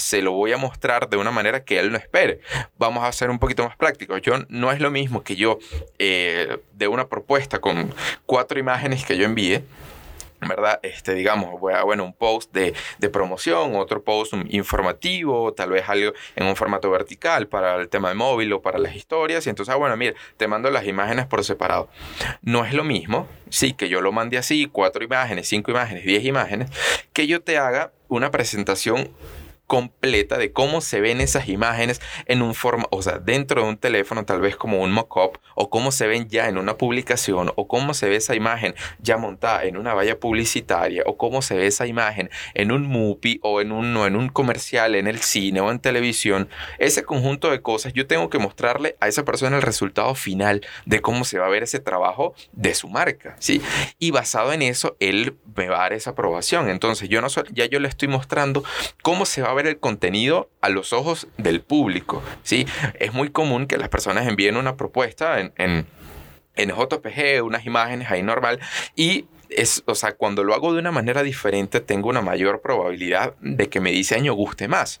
se 0.00 0.22
lo 0.22 0.32
voy 0.32 0.52
a 0.52 0.56
mostrar 0.56 1.08
de 1.08 1.16
una 1.16 1.30
manera 1.30 1.64
que 1.64 1.78
él 1.78 1.92
no 1.92 1.98
espere. 1.98 2.40
Vamos 2.78 3.04
a 3.04 3.12
ser 3.12 3.30
un 3.30 3.38
poquito 3.38 3.64
más 3.64 3.76
prácticos. 3.76 4.20
Yo 4.22 4.34
no 4.48 4.72
es 4.72 4.80
lo 4.80 4.90
mismo 4.90 5.22
que 5.22 5.36
yo 5.36 5.58
eh, 5.98 6.58
de 6.72 6.88
una 6.88 7.08
propuesta 7.08 7.60
con 7.60 7.94
cuatro 8.26 8.58
imágenes 8.58 9.04
que 9.04 9.16
yo 9.16 9.24
envíe. 9.24 9.62
¿verdad? 10.48 10.80
Este, 10.82 11.14
digamos, 11.14 11.60
bueno, 11.60 12.04
un 12.04 12.14
post 12.14 12.52
de, 12.52 12.74
de, 12.98 13.08
promoción, 13.10 13.76
otro 13.76 14.02
post 14.02 14.32
informativo, 14.48 15.52
tal 15.52 15.70
vez 15.70 15.88
algo 15.88 16.12
en 16.36 16.46
un 16.46 16.56
formato 16.56 16.90
vertical 16.90 17.46
para 17.46 17.76
el 17.76 17.88
tema 17.88 18.08
de 18.08 18.14
móvil 18.14 18.52
o 18.52 18.62
para 18.62 18.78
las 18.78 18.94
historias. 18.96 19.46
Y 19.46 19.50
entonces, 19.50 19.74
ah, 19.74 19.76
bueno, 19.76 19.96
mira, 19.96 20.14
te 20.36 20.48
mando 20.48 20.70
las 20.70 20.86
imágenes 20.86 21.26
por 21.26 21.44
separado. 21.44 21.88
No 22.42 22.64
es 22.64 22.72
lo 22.72 22.84
mismo, 22.84 23.28
sí, 23.50 23.74
que 23.74 23.88
yo 23.88 24.00
lo 24.00 24.12
mande 24.12 24.38
así, 24.38 24.66
cuatro 24.66 25.04
imágenes, 25.04 25.48
cinco 25.48 25.70
imágenes, 25.72 26.04
diez 26.04 26.24
imágenes, 26.24 26.70
que 27.12 27.26
yo 27.26 27.42
te 27.42 27.58
haga 27.58 27.92
una 28.08 28.30
presentación 28.30 29.10
completa 29.70 30.36
de 30.36 30.50
cómo 30.50 30.80
se 30.80 31.00
ven 31.00 31.20
esas 31.20 31.48
imágenes 31.48 32.00
en 32.26 32.42
un 32.42 32.56
forma, 32.56 32.86
o 32.90 33.02
sea, 33.02 33.20
dentro 33.20 33.62
de 33.62 33.68
un 33.68 33.76
teléfono, 33.76 34.24
tal 34.24 34.40
vez 34.40 34.56
como 34.56 34.82
un 34.82 34.90
mock-up, 34.90 35.38
o 35.54 35.70
cómo 35.70 35.92
se 35.92 36.08
ven 36.08 36.28
ya 36.28 36.48
en 36.48 36.58
una 36.58 36.76
publicación, 36.76 37.52
o 37.54 37.68
cómo 37.68 37.94
se 37.94 38.08
ve 38.08 38.16
esa 38.16 38.34
imagen 38.34 38.74
ya 38.98 39.16
montada 39.16 39.62
en 39.62 39.76
una 39.76 39.94
valla 39.94 40.18
publicitaria, 40.18 41.04
o 41.06 41.16
cómo 41.16 41.40
se 41.40 41.54
ve 41.54 41.68
esa 41.68 41.86
imagen 41.86 42.30
en 42.54 42.72
un 42.72 42.88
movie 42.88 43.38
o 43.42 43.60
en 43.60 43.70
un, 43.70 43.96
en 43.96 44.16
un 44.16 44.28
comercial, 44.28 44.96
en 44.96 45.06
el 45.06 45.20
cine 45.20 45.60
o 45.60 45.70
en 45.70 45.78
televisión. 45.78 46.48
Ese 46.78 47.04
conjunto 47.04 47.52
de 47.52 47.62
cosas, 47.62 47.92
yo 47.92 48.08
tengo 48.08 48.28
que 48.28 48.40
mostrarle 48.40 48.96
a 48.98 49.06
esa 49.06 49.24
persona 49.24 49.54
el 49.54 49.62
resultado 49.62 50.16
final 50.16 50.66
de 50.84 51.00
cómo 51.00 51.24
se 51.24 51.38
va 51.38 51.46
a 51.46 51.48
ver 51.48 51.62
ese 51.62 51.78
trabajo 51.78 52.34
de 52.50 52.74
su 52.74 52.88
marca, 52.88 53.36
¿sí? 53.38 53.62
Y 54.00 54.10
basado 54.10 54.52
en 54.52 54.62
eso, 54.62 54.96
él 54.98 55.36
me 55.54 55.68
va 55.68 55.76
a 55.76 55.82
dar 55.82 55.92
esa 55.92 56.10
aprobación. 56.10 56.68
Entonces, 56.68 57.08
yo 57.08 57.20
no 57.20 57.28
ya 57.52 57.66
yo 57.66 57.78
le 57.78 57.86
estoy 57.86 58.08
mostrando 58.08 58.64
cómo 59.02 59.24
se 59.26 59.42
va 59.42 59.50
a 59.50 59.54
ver 59.54 59.59
el 59.66 59.78
contenido 59.78 60.50
a 60.60 60.68
los 60.68 60.92
ojos 60.92 61.28
del 61.38 61.60
público. 61.60 62.22
¿sí? 62.42 62.66
Es 62.98 63.12
muy 63.12 63.30
común 63.30 63.66
que 63.66 63.78
las 63.78 63.88
personas 63.88 64.26
envíen 64.26 64.56
una 64.56 64.76
propuesta 64.76 65.40
en, 65.40 65.52
en, 65.56 65.86
en 66.56 66.70
JPG, 66.70 67.42
unas 67.44 67.66
imágenes 67.66 68.10
ahí 68.10 68.22
normal, 68.22 68.60
y 68.96 69.26
es, 69.50 69.82
o 69.86 69.94
sea, 69.94 70.12
cuando 70.12 70.44
lo 70.44 70.54
hago 70.54 70.72
de 70.72 70.78
una 70.78 70.92
manera 70.92 71.22
diferente, 71.22 71.80
tengo 71.80 72.08
una 72.08 72.22
mayor 72.22 72.60
probabilidad 72.60 73.34
de 73.40 73.68
que 73.68 73.80
mi 73.80 73.90
diseño 73.90 74.34
guste 74.34 74.68
más. 74.68 75.00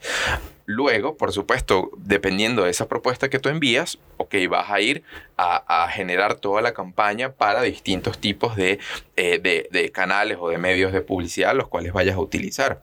Luego, 0.66 1.16
por 1.16 1.32
supuesto, 1.32 1.90
dependiendo 1.96 2.64
de 2.64 2.70
esa 2.70 2.86
propuesta 2.86 3.28
que 3.28 3.38
tú 3.38 3.48
envías, 3.48 3.98
ok, 4.18 4.34
vas 4.48 4.70
a 4.70 4.80
ir 4.80 5.02
a, 5.36 5.88
generar 5.90 6.36
toda 6.36 6.62
la 6.62 6.74
campaña 6.74 7.32
para 7.32 7.62
distintos 7.62 8.18
tipos 8.18 8.54
de, 8.54 8.78
eh, 9.16 9.40
de, 9.42 9.68
de 9.72 9.90
canales 9.90 10.38
o 10.40 10.48
de 10.48 10.58
medios 10.58 10.92
de 10.92 11.00
publicidad 11.00 11.54
los 11.54 11.66
cuales 11.68 11.92
vayas 11.92 12.16
a 12.16 12.20
utilizar. 12.20 12.82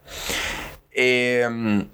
Em, 0.99 1.87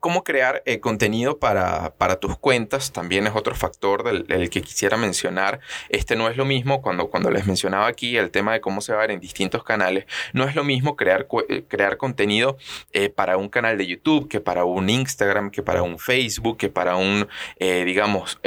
cómo 0.00 0.24
crear 0.24 0.62
eh, 0.64 0.80
contenido 0.80 1.38
para, 1.38 1.92
tus 2.20 2.38
cuentas 2.38 2.90
también 2.90 3.26
es 3.26 3.34
otro 3.34 3.54
factor 3.54 4.02
del, 4.02 4.48
que 4.48 4.62
quisiera 4.62 4.96
mencionar. 4.96 5.60
Este 5.90 6.16
no 6.16 6.30
es 6.30 6.38
lo 6.38 6.46
mismo 6.46 6.80
cuando, 6.80 7.08
cuando 7.10 7.30
les 7.30 7.46
mencionaba 7.46 7.86
aquí 7.86 8.16
el 8.16 8.30
tema 8.30 8.54
de 8.54 8.62
cómo 8.62 8.80
se 8.80 8.92
va 8.92 8.98
a 8.98 9.00
ver 9.02 9.10
en 9.10 9.20
distintos 9.20 9.62
canales. 9.62 10.06
No 10.32 10.44
es 10.44 10.54
lo 10.54 10.64
mismo 10.64 10.96
crear, 10.96 11.26
eh, 11.50 11.64
crear 11.68 11.98
contenido 11.98 12.56
eh, 12.92 13.10
para 13.10 13.36
un 13.36 13.50
canal 13.50 13.76
de 13.76 13.86
YouTube 13.86 14.26
que 14.26 14.40
para 14.40 14.64
un 14.64 14.88
Instagram, 14.88 15.50
que 15.50 15.62
para 15.62 15.82
un 15.82 15.98
Facebook, 15.98 16.56
que 16.56 16.70
para 16.70 16.96
un, 16.96 17.28
digamos, 17.58 18.40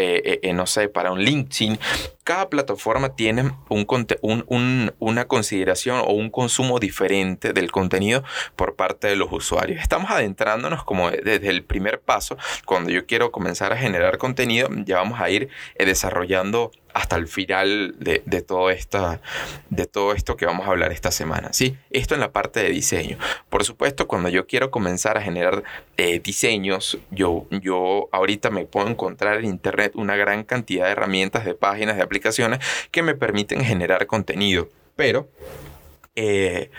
no 0.54 0.66
sé, 0.66 0.90
para 0.90 1.12
un 1.12 1.20
LinkedIn 1.20 1.78
cada 2.30 2.48
plataforma 2.48 3.16
tiene 3.16 3.54
un, 3.70 4.94
una 5.00 5.28
consideración 5.28 5.98
o 5.98 6.14
un 6.14 6.30
consumo 6.30 6.78
diferente 6.80 7.54
del 7.54 7.72
contenido 7.72 8.24
por 8.56 8.76
parte 8.76 9.08
de 9.08 9.16
los 9.16 9.32
usuarios. 9.32 9.82
Estamos 9.82 10.12
adentrándonos 10.12 10.84
como 10.84 11.10
desde 11.10 11.50
el 11.50 11.64
primer 11.64 12.00
paso, 12.00 12.38
cuando 12.66 12.92
yo 12.92 13.08
quiero 13.08 13.32
comenzar 13.32 13.74
a 13.74 13.78
generar 13.78 14.20
contenido, 14.20 14.70
ya 14.86 14.98
vamos 14.98 15.20
a 15.20 15.32
ir 15.32 15.50
eh, 15.74 15.86
desarrollando 15.88 16.70
hasta 16.94 17.16
el 17.16 17.28
final 17.28 17.96
de, 18.00 18.20
todo 18.42 18.70
esta, 18.70 19.22
de 19.70 19.86
todo 19.86 20.14
esto 20.14 20.38
que 20.38 20.46
vamos 20.46 20.68
a 20.68 20.72
hablar 20.72 20.92
esta 20.92 21.12
semana. 21.12 21.54
¿sí? 21.54 21.78
Esto 21.90 22.14
en 22.14 22.20
la 22.20 22.32
parte 22.32 22.62
de 22.62 22.70
diseño. 22.70 23.18
Por 23.50 23.64
supuesto, 23.64 24.08
cuando 24.08 24.30
yo 24.30 24.48
quiero 24.48 24.72
comenzar 24.72 25.18
a 25.18 25.22
generar 25.22 25.64
eh, 25.98 26.20
diseños, 26.20 26.98
yo, 27.12 27.46
yo 27.52 28.10
ahorita 28.12 28.50
me 28.50 28.66
puedo 28.66 28.88
encontrar 28.88 29.38
en 29.38 29.46
Internet 29.46 29.94
una 29.96 30.16
gran 30.16 30.44
cantidad 30.44 30.86
de 30.86 30.92
herramientas, 30.92 31.46
de 31.46 31.56
páginas, 31.56 31.98
de 31.98 32.04
aplicaciones 32.04 32.60
que 32.92 33.04
me 33.04 33.16
permiten 33.16 33.64
generar 33.64 34.08
contenido. 34.08 34.70
Pero 34.96 35.30
eh, 36.16 36.70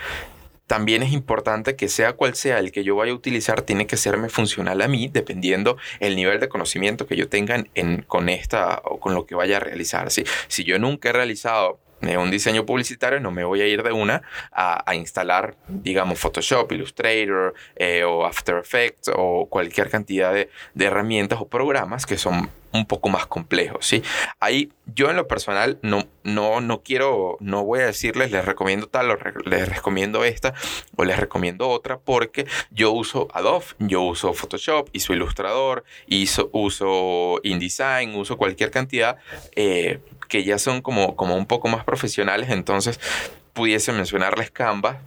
también 0.70 1.02
es 1.02 1.12
importante 1.12 1.74
que 1.74 1.88
sea 1.88 2.12
cual 2.12 2.36
sea 2.36 2.60
el 2.60 2.70
que 2.70 2.84
yo 2.84 2.94
vaya 2.94 3.10
a 3.10 3.16
utilizar, 3.16 3.62
tiene 3.62 3.88
que 3.88 3.96
serme 3.96 4.28
funcional 4.28 4.80
a 4.82 4.86
mí, 4.86 5.08
dependiendo 5.08 5.76
el 5.98 6.14
nivel 6.14 6.38
de 6.38 6.48
conocimiento 6.48 7.08
que 7.08 7.16
yo 7.16 7.28
tenga 7.28 7.64
en, 7.74 8.02
con 8.02 8.28
esta 8.28 8.80
o 8.84 9.00
con 9.00 9.12
lo 9.12 9.26
que 9.26 9.34
vaya 9.34 9.56
a 9.56 9.60
realizar. 9.60 10.12
¿sí? 10.12 10.22
Si 10.46 10.62
yo 10.62 10.78
nunca 10.78 11.08
he 11.08 11.12
realizado 11.12 11.80
un 12.02 12.30
diseño 12.30 12.64
publicitario, 12.64 13.18
no 13.18 13.32
me 13.32 13.42
voy 13.42 13.62
a 13.62 13.66
ir 13.66 13.82
de 13.82 13.90
una 13.90 14.22
a, 14.52 14.94
instalar, 14.94 15.56
digamos, 15.66 16.20
Photoshop, 16.20 16.70
Illustrator 16.70 17.52
eh, 17.74 18.04
o 18.04 18.24
After 18.24 18.58
Effects 18.58 19.10
o 19.12 19.48
cualquier 19.50 19.90
cantidad 19.90 20.32
de, 20.32 20.50
herramientas 20.78 21.40
o 21.40 21.48
programas 21.48 22.06
que 22.06 22.16
son 22.16 22.48
un 22.72 22.86
poco 22.86 23.08
más 23.08 23.26
complejos, 23.26 23.86
¿sí? 23.86 24.02
Ahí 24.38 24.72
yo 24.94 25.10
en 25.10 25.16
lo 25.16 25.26
personal 25.26 25.78
no, 25.82 26.04
no, 26.24 26.60
no 26.60 26.82
quiero, 26.82 27.36
no 27.40 27.64
voy 27.64 27.80
a 27.80 27.86
decirles 27.86 28.30
les 28.30 28.44
recomiendo 28.44 28.86
tal 28.86 29.10
o 29.10 29.18
les 29.44 29.68
recomiendo 29.68 30.24
esta 30.24 30.54
o 30.96 31.04
les 31.04 31.18
recomiendo 31.18 31.68
otra 31.68 31.98
porque 31.98 32.46
yo 32.70 32.92
uso 32.92 33.28
Adobe, 33.32 33.66
yo 33.78 34.02
uso 34.02 34.32
Photoshop, 34.32 34.88
uso 34.94 35.12
Illustrator, 35.12 35.84
hizo, 36.06 36.50
uso 36.52 37.40
InDesign, 37.42 38.14
uso 38.14 38.36
cualquier 38.36 38.70
cantidad 38.70 39.16
eh, 39.56 40.00
que 40.28 40.44
ya 40.44 40.58
son 40.58 40.80
como, 40.80 41.16
como 41.16 41.36
un 41.36 41.46
poco 41.46 41.68
más 41.68 41.84
profesionales, 41.84 42.50
entonces 42.50 43.00
pudiese 43.52 43.92
mencionarles 43.92 44.50
Canva, 44.50 45.00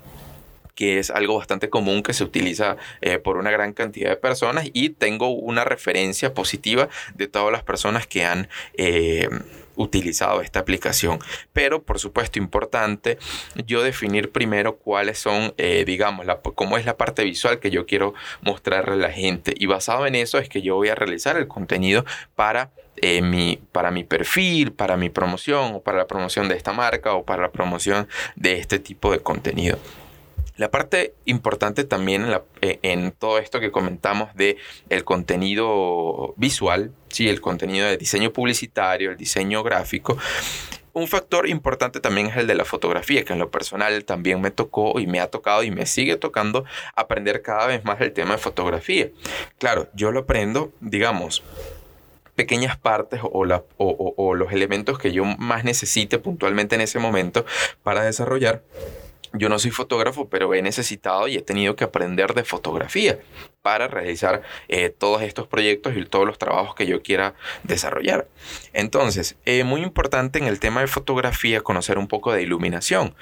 que 0.76 1.00
es 1.00 1.10
algo 1.10 1.38
bastante 1.38 1.70
común 1.70 2.04
que 2.04 2.14
se 2.14 2.24
utiliza 2.24 2.78
eh, 3.02 3.20
por 3.20 3.38
una 3.38 3.52
gran 3.52 3.74
cantidad 3.74 4.10
de 4.10 4.16
personas 4.16 4.70
y 4.74 4.90
tengo 4.90 5.30
una 5.30 5.64
referencia 5.64 6.34
positiva 6.34 6.90
de 7.16 7.28
todas 7.28 7.52
las 7.52 7.64
personas 7.64 8.08
que 8.08 8.26
han... 8.26 8.50
Eh, 8.78 9.30
utilizado 9.76 10.42
esta 10.42 10.60
aplicación. 10.60 11.18
Pero 11.52 11.82
por 11.82 11.98
supuesto 11.98 12.38
importante 12.38 13.18
yo 13.66 13.82
definir 13.82 14.32
primero 14.32 14.76
cuáles 14.76 15.18
son, 15.18 15.56
eh, 15.58 15.84
digamos, 15.84 16.28
la, 16.28 16.42
cómo 16.42 16.78
es 16.78 16.86
la 16.86 16.96
parte 16.96 17.24
visual 17.24 17.60
que 17.60 17.72
yo 17.72 17.88
quiero 17.88 18.14
mostrarle 18.42 18.94
a 18.94 19.08
la 19.08 19.12
gente. 19.12 19.56
Y 19.58 19.66
basado 19.66 20.06
en 20.06 20.14
eso 20.14 20.38
es 20.38 20.48
que 20.48 20.62
yo 20.62 20.76
voy 20.76 20.90
a 20.90 20.96
realizar 20.96 21.38
el 21.38 21.48
contenido 21.48 22.06
para 22.36 22.70
mi, 23.24 23.60
para 23.72 23.90
mi 23.90 24.04
perfil, 24.04 24.74
para 24.74 24.96
mi 24.96 25.10
promoción 25.10 25.74
o 25.74 25.82
para 25.82 25.98
la 25.98 26.06
promoción 26.06 26.50
de 26.50 26.56
esta 26.56 26.72
marca 26.72 27.16
o 27.16 27.26
para 27.26 27.42
la 27.42 27.52
promoción 27.52 28.08
de 28.36 28.60
este 28.60 28.78
tipo 28.78 29.12
de 29.12 29.22
contenido. 29.22 29.80
La 30.56 30.70
parte 30.70 31.16
importante 31.26 31.84
también 31.84 32.26
en, 32.62 33.06
eh, 33.06 33.12
todo 33.18 33.40
esto 33.40 33.60
que 33.60 33.72
comentamos 33.72 34.34
de 34.36 34.58
el 34.90 35.04
contenido 35.04 36.34
visual, 36.38 36.92
¿sí? 37.10 37.28
el 37.28 37.42
contenido 37.42 37.88
de 37.88 37.98
diseño 37.98 38.32
publicitario, 38.32 39.12
el 39.12 39.18
diseño 39.18 39.64
gráfico, 39.64 40.18
un 40.94 41.08
factor 41.08 41.50
importante 41.50 42.00
también 42.00 42.28
es 42.28 42.38
el 42.38 42.46
de 42.46 42.54
la 42.54 42.66
fotografía, 42.66 43.26
que 43.26 43.34
en 43.34 43.40
lo 43.40 43.50
personal 43.50 44.06
también 44.06 44.40
me 44.42 44.52
tocó 44.52 45.00
y 45.00 45.08
me 45.08 45.20
ha 45.20 45.28
tocado 45.28 45.64
y 45.64 45.72
me 45.72 45.88
sigue 45.88 46.18
tocando 46.18 46.66
aprender 46.96 47.42
cada 47.42 47.66
vez 47.66 47.84
más 47.84 48.00
el 48.00 48.14
tema 48.14 48.34
de 48.34 48.38
fotografía. 48.38 49.10
Claro, 49.58 49.90
yo 49.96 50.12
lo 50.12 50.22
aprendo, 50.22 50.72
digamos, 50.82 51.42
pequeñas 52.36 52.78
partes 52.78 53.22
o, 53.24 53.44
o, 53.78 54.36
los 54.36 54.52
elementos 54.52 55.00
que 55.00 55.12
yo 55.12 55.26
más 55.26 55.64
necesite 55.64 56.20
puntualmente 56.20 56.76
en 56.76 56.82
ese 56.82 57.00
momento 57.00 57.44
para 57.82 58.04
desarrollar. 58.04 58.62
Yo 59.34 59.50
no 59.50 59.58
soy 59.58 59.72
fotógrafo, 59.72 60.30
pero 60.30 60.54
he 60.54 60.62
necesitado 60.62 61.28
y 61.28 61.36
he 61.36 61.42
tenido 61.42 61.76
que 61.76 61.84
aprender 61.84 62.34
de 62.36 62.44
fotografía 62.44 63.20
para 63.64 63.88
realizar 63.88 64.44
eh, 64.68 64.90
todos 64.90 65.24
estos 65.24 65.48
proyectos 65.48 65.98
y 65.98 66.06
todos 66.06 66.28
los 66.28 66.38
trabajos 66.38 66.76
que 66.76 66.86
yo 66.86 67.02
quiera 67.02 67.34
desarrollar. 67.64 68.28
Entonces, 68.74 69.36
es 69.46 69.66
muy 69.66 69.82
importante 69.82 70.38
en 70.38 70.46
el 70.46 70.60
tema 70.60 70.82
de 70.82 70.88
fotografía 70.88 71.62
conocer 71.62 71.98
un 71.98 72.08
poco 72.08 72.32
de 72.32 72.44
iluminación. 72.44 73.16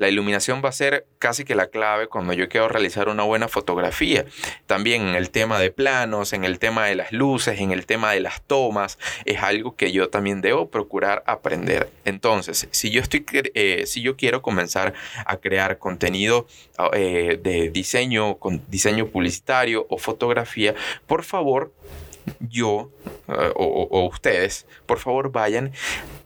La 0.00 0.08
iluminación 0.08 0.62
va 0.64 0.70
a 0.70 0.72
ser 0.72 1.06
casi 1.18 1.44
que 1.44 1.54
la 1.54 1.66
clave 1.66 2.06
cuando 2.06 2.32
yo 2.32 2.48
quiero 2.48 2.70
realizar 2.70 3.10
una 3.10 3.22
buena 3.22 3.48
fotografía. 3.48 4.24
También 4.66 5.02
en 5.02 5.14
el 5.14 5.28
tema 5.28 5.58
de 5.58 5.70
planos, 5.70 6.32
en 6.32 6.44
el 6.44 6.58
tema 6.58 6.86
de 6.86 6.94
las 6.94 7.12
luces, 7.12 7.60
en 7.60 7.70
el 7.70 7.84
tema 7.84 8.12
de 8.12 8.20
las 8.20 8.40
tomas, 8.40 8.98
es 9.26 9.42
algo 9.42 9.76
que 9.76 9.92
yo 9.92 10.08
también 10.08 10.40
debo 10.40 10.70
procurar 10.70 11.22
aprender. 11.26 11.90
Entonces, 12.06 12.66
si 12.70 12.88
yo, 12.88 13.02
estoy, 13.02 13.26
eh, 13.54 13.84
si 13.86 14.00
yo 14.00 14.16
quiero 14.16 14.40
comenzar 14.40 14.94
a 15.26 15.36
crear 15.36 15.76
contenido 15.76 16.46
eh, 16.94 17.38
de 17.42 17.68
diseño, 17.68 18.38
con 18.38 18.62
diseño 18.70 19.08
publicitario 19.08 19.86
o 19.90 19.98
fotografía, 19.98 20.74
por 21.06 21.24
favor, 21.24 21.74
yo 22.40 22.90
eh, 23.28 23.52
o, 23.54 24.08
ustedes, 24.10 24.66
por 24.86 24.98
favor 24.98 25.30
vayan 25.30 25.72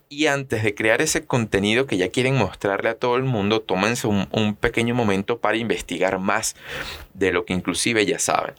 y 0.09 0.27
antes 0.27 0.63
de 0.63 0.75
crear 0.75 1.03
ese 1.03 1.27
contenido 1.27 1.87
que 1.87 1.97
ya 1.97 2.11
quieren 2.11 2.37
mostrarle 2.37 2.91
a 2.91 2.99
todo 2.99 3.17
el 3.17 3.25
mundo, 3.25 3.61
tómense 3.61 4.07
un, 4.07 4.57
pequeño 4.61 4.95
momento 4.95 5.39
para 5.39 5.57
investigar 5.57 6.19
más 6.19 6.57
de 7.15 7.33
lo 7.33 7.45
que 7.45 7.53
inclusive 7.53 8.07
ya 8.07 8.19
saben. 8.19 8.55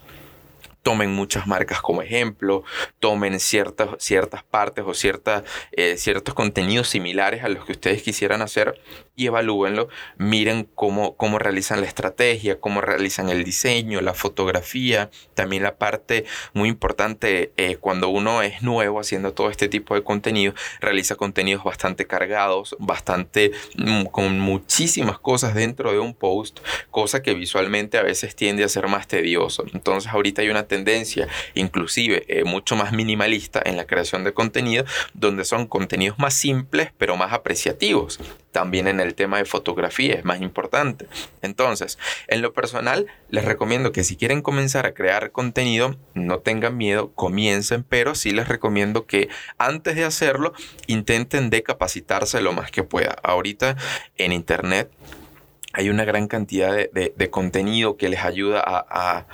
Tomen 0.81 1.11
muchas 1.11 1.47
marcas 1.47 1.81
como 1.81 2.01
ejemplo, 2.01 2.63
tomen 2.99 3.39
ciertas, 3.39 3.89
ciertas 3.97 4.43
partes 4.43 4.85
o 4.85 4.91
eh, 5.71 5.97
ciertos 5.97 6.33
contenidos 6.33 6.89
similares 6.89 7.43
a 7.43 7.49
los 7.49 7.65
que 7.65 7.71
ustedes 7.71 8.03
quisieran 8.03 8.41
hacer 8.41 8.79
y 9.15 9.27
evalúenlo, 9.27 9.87
miren 10.17 10.67
cómo, 10.75 11.15
cómo 11.15 11.39
realizan 11.39 11.81
la 11.81 11.87
estrategia, 11.87 12.59
cómo 12.59 12.81
realizan 12.81 13.29
el 13.29 13.43
diseño, 13.43 14.01
la 14.01 14.13
fotografía, 14.13 15.09
también 15.33 15.63
la 15.63 15.77
parte 15.77 16.25
muy 16.53 16.69
importante 16.69 17.53
eh, 17.57 17.77
cuando 17.77 18.09
uno 18.09 18.41
es 18.41 18.61
nuevo 18.61 18.99
haciendo 18.99 19.33
todo 19.33 19.49
este 19.49 19.69
tipo 19.69 19.95
de 19.95 20.03
contenido, 20.03 20.53
realiza 20.79 21.15
contenidos 21.15 21.63
bastante 21.63 22.05
cargados, 22.07 22.75
bastante 22.79 23.51
mm, 23.77 24.05
con 24.05 24.39
muchísimas 24.39 25.19
cosas 25.19 25.55
dentro 25.55 25.91
de 25.91 25.99
un 25.99 26.13
post, 26.13 26.59
cosa 26.91 27.21
que 27.21 27.33
visualmente 27.33 27.97
a 27.97 28.03
veces 28.03 28.35
tiende 28.35 28.63
a 28.63 28.69
ser 28.69 28.87
más 28.87 29.07
tedioso. 29.07 29.65
Entonces 29.73 30.11
ahorita 30.11 30.41
hay 30.41 30.49
una 30.49 30.67
tendencia 30.67 31.27
inclusive 31.53 32.25
eh, 32.27 32.43
mucho 32.43 32.75
más 32.75 32.91
minimalista 32.91 33.61
en 33.63 33.77
la 33.77 33.85
creación 33.85 34.23
de 34.23 34.33
contenido, 34.33 34.85
donde 35.13 35.45
son 35.45 35.67
contenidos 35.67 36.19
más 36.19 36.33
simples 36.33 36.91
pero 36.97 37.15
más 37.15 37.31
apreciativos. 37.31 38.19
También 38.55 38.87
en 38.87 39.01
el 39.01 39.15
tema 39.15 39.37
de 39.37 39.43
fotografía 39.43 40.13
es 40.13 40.23
más 40.23 40.39
importante. 40.39 41.07
Entonces, 41.41 41.99
en 42.29 42.41
lo 42.41 42.53
personal, 42.53 43.05
les 43.27 43.43
recomiendo 43.43 43.91
que 43.91 44.05
si 44.05 44.15
quieren 44.15 44.41
comenzar 44.41 44.85
a 44.85 44.93
crear 44.93 45.33
contenido, 45.33 45.97
no 46.13 46.39
tengan 46.39 46.77
miedo, 46.77 47.11
comiencen, 47.11 47.83
pero 47.83 48.15
sí 48.15 48.31
les 48.31 48.47
recomiendo 48.47 49.07
que 49.07 49.27
antes 49.57 49.97
de 49.97 50.05
hacerlo, 50.05 50.53
intenten 50.87 51.49
de 51.49 51.63
capacitarse 51.63 52.39
lo 52.39 52.53
más 52.53 52.71
que 52.71 52.83
pueda. 52.83 53.17
Ahorita 53.23 53.75
en 54.15 54.31
Internet 54.31 54.89
hay 55.73 55.89
una 55.89 56.05
gran 56.05 56.29
cantidad 56.29 56.73
de, 56.73 57.29
contenido 57.29 57.97
que 57.97 58.07
les 58.07 58.23
ayuda 58.23 58.63
a 58.65 58.85
a 58.89 59.25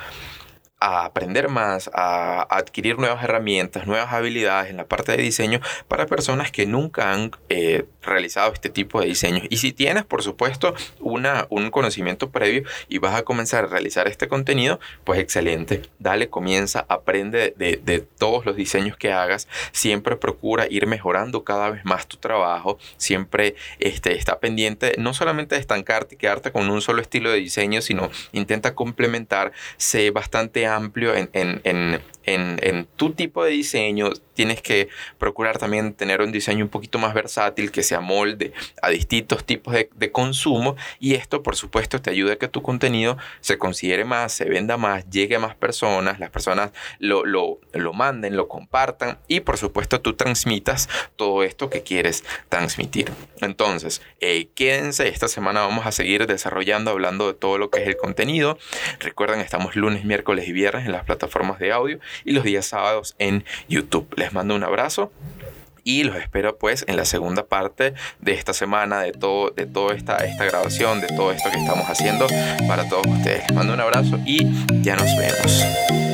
aprender 0.82 1.48
más, 1.48 1.90
a, 1.94 2.42
adquirir 2.50 2.98
nuevas 2.98 3.24
herramientas, 3.24 3.86
nuevas 3.86 4.12
habilidades 4.12 4.72
en 4.72 4.78
la 4.78 4.86
parte 4.86 5.12
de 5.12 5.22
diseño 5.22 5.62
para 5.88 6.08
personas 6.08 6.52
que 6.52 6.66
nunca 6.66 7.14
han 7.14 7.32
eh, 7.50 7.86
realizado 8.02 8.52
este 8.52 8.70
tipo 8.70 9.00
de 9.00 9.08
diseños. 9.08 9.44
Y 9.50 9.58
si 9.58 9.74
tienes, 9.74 10.06
por 10.06 10.24
supuesto, 10.24 10.74
una, 11.00 11.46
un 11.50 11.70
conocimiento 11.70 12.32
previo 12.32 12.64
y 12.90 12.98
vas 12.98 13.16
a 13.16 13.24
comenzar 13.24 13.66
a 13.66 13.68
realizar 13.68 14.08
este 14.08 14.28
contenido, 14.28 14.80
pues 15.04 15.20
excelente. 15.20 15.84
Dale, 16.00 16.30
comienza, 16.30 16.86
aprende 16.90 17.54
de, 17.58 17.80
de 17.84 18.00
todos 18.00 18.46
los 18.46 18.56
diseños 18.56 18.98
que 18.98 19.14
hagas. 19.14 19.48
Siempre 19.72 20.16
procura 20.16 20.68
ir 20.70 20.88
mejorando 20.88 21.44
cada 21.44 21.70
vez 21.70 21.86
más 21.86 22.08
tu 22.08 22.18
trabajo. 22.18 22.80
Siempre 22.98 23.56
este, 23.80 24.18
está 24.18 24.40
pendiente 24.40 24.94
no 24.98 25.14
solamente 25.14 25.56
de 25.56 25.62
estancarte 25.62 26.16
y 26.16 26.18
quedarte 26.18 26.52
con 26.52 26.70
un 26.70 26.82
solo 26.82 27.02
estilo 27.02 27.32
de 27.32 27.38
diseño, 27.38 27.82
sino 27.82 28.10
intenta 28.32 28.74
complementar, 28.74 29.52
sé 29.78 30.10
bastante 30.12 30.66
amplio 30.76 31.14
en, 31.16 31.30
en, 31.34 32.02
en, 32.26 32.88
tu 32.96 33.12
tipo 33.12 33.44
de 33.44 33.52
diseño. 33.52 34.12
Tienes 34.34 34.62
que 34.62 34.90
procurar 35.18 35.58
también 35.58 35.94
tener 35.94 36.22
un 36.22 36.32
diseño 36.32 36.64
un 36.66 36.70
poquito 36.70 36.98
más 36.98 37.14
versátil 37.14 37.72
que 37.72 37.84
se 37.84 37.96
amolde 37.96 38.54
a 38.82 38.90
distintos 38.90 39.44
tipos 39.44 39.74
de, 39.74 39.90
de 39.96 40.12
consumo 40.12 40.76
y 41.00 41.16
esto 41.16 41.44
por 41.44 41.56
supuesto 41.56 42.02
te 42.02 42.10
ayuda 42.10 42.34
a 42.34 42.36
que 42.38 42.48
tu 42.48 42.62
contenido 42.62 43.18
se 43.42 43.58
considere 43.58 44.06
más, 44.06 44.34
se 44.34 44.46
venda 44.46 44.78
más, 44.78 45.10
llegue 45.10 45.36
a 45.36 45.40
más 45.40 45.56
personas, 45.56 46.20
las 46.20 46.30
personas 46.30 46.72
lo, 47.00 47.26
lo, 47.26 47.60
lo 47.74 47.94
manden, 47.94 48.36
lo 48.36 48.48
compartan 48.48 49.20
y 49.28 49.42
por 49.42 49.58
supuesto 49.58 50.02
tú 50.02 50.14
transmitas 50.14 50.90
todo 51.16 51.44
esto 51.44 51.70
que 51.70 51.84
quieres 51.84 52.24
transmitir. 52.50 53.12
Entonces, 53.42 54.02
eh, 54.20 54.48
quédense, 54.56 55.08
esta 55.08 55.28
semana 55.28 55.62
vamos 55.62 55.86
a 55.86 55.92
seguir 55.92 56.28
desarrollando, 56.28 56.92
hablando 56.92 57.28
de 57.28 57.34
todo 57.34 57.58
lo 57.58 57.70
que 57.70 57.82
es 57.82 57.88
el 57.88 57.98
contenido. 57.98 58.58
Recuerden, 59.00 59.40
estamos 59.40 59.76
lunes, 59.76 60.06
miércoles 60.06 60.48
y 60.48 60.52
viernes 60.52 60.86
en 60.86 60.92
las 60.92 61.06
plataformas 61.06 61.60
de 61.60 61.72
audio 61.72 62.00
y 62.26 62.32
los 62.32 62.44
días 62.44 62.66
sábados 62.66 63.16
en 63.20 63.44
YouTube. 63.68 64.08
Les 64.16 64.34
mando 64.34 64.56
un 64.56 64.64
abrazo 64.64 65.12
y 65.84 66.04
los 66.04 66.16
espero 66.16 66.58
pues 66.58 66.86
en 66.88 66.96
la 66.96 67.06
segunda 67.06 67.46
parte 67.46 67.94
de 68.20 68.34
esta 68.34 68.54
semana, 68.54 69.02
de 69.02 69.12
todo, 69.12 69.52
de 69.52 69.66
toda 69.66 69.96
esta, 69.96 70.18
esta 70.18 70.46
grabación, 70.46 71.02
de 71.02 71.08
todo 71.08 71.32
esto 71.32 71.50
que 71.52 71.58
estamos 71.58 71.88
haciendo 71.90 72.28
para 72.68 72.88
todos 72.88 73.08
ustedes. 73.08 73.44
Les 73.48 73.54
mando 73.54 73.74
un 73.74 73.80
abrazo 73.80 74.20
y 74.26 74.46
ya 74.82 74.96
nos 74.96 75.16
vemos. 75.18 76.11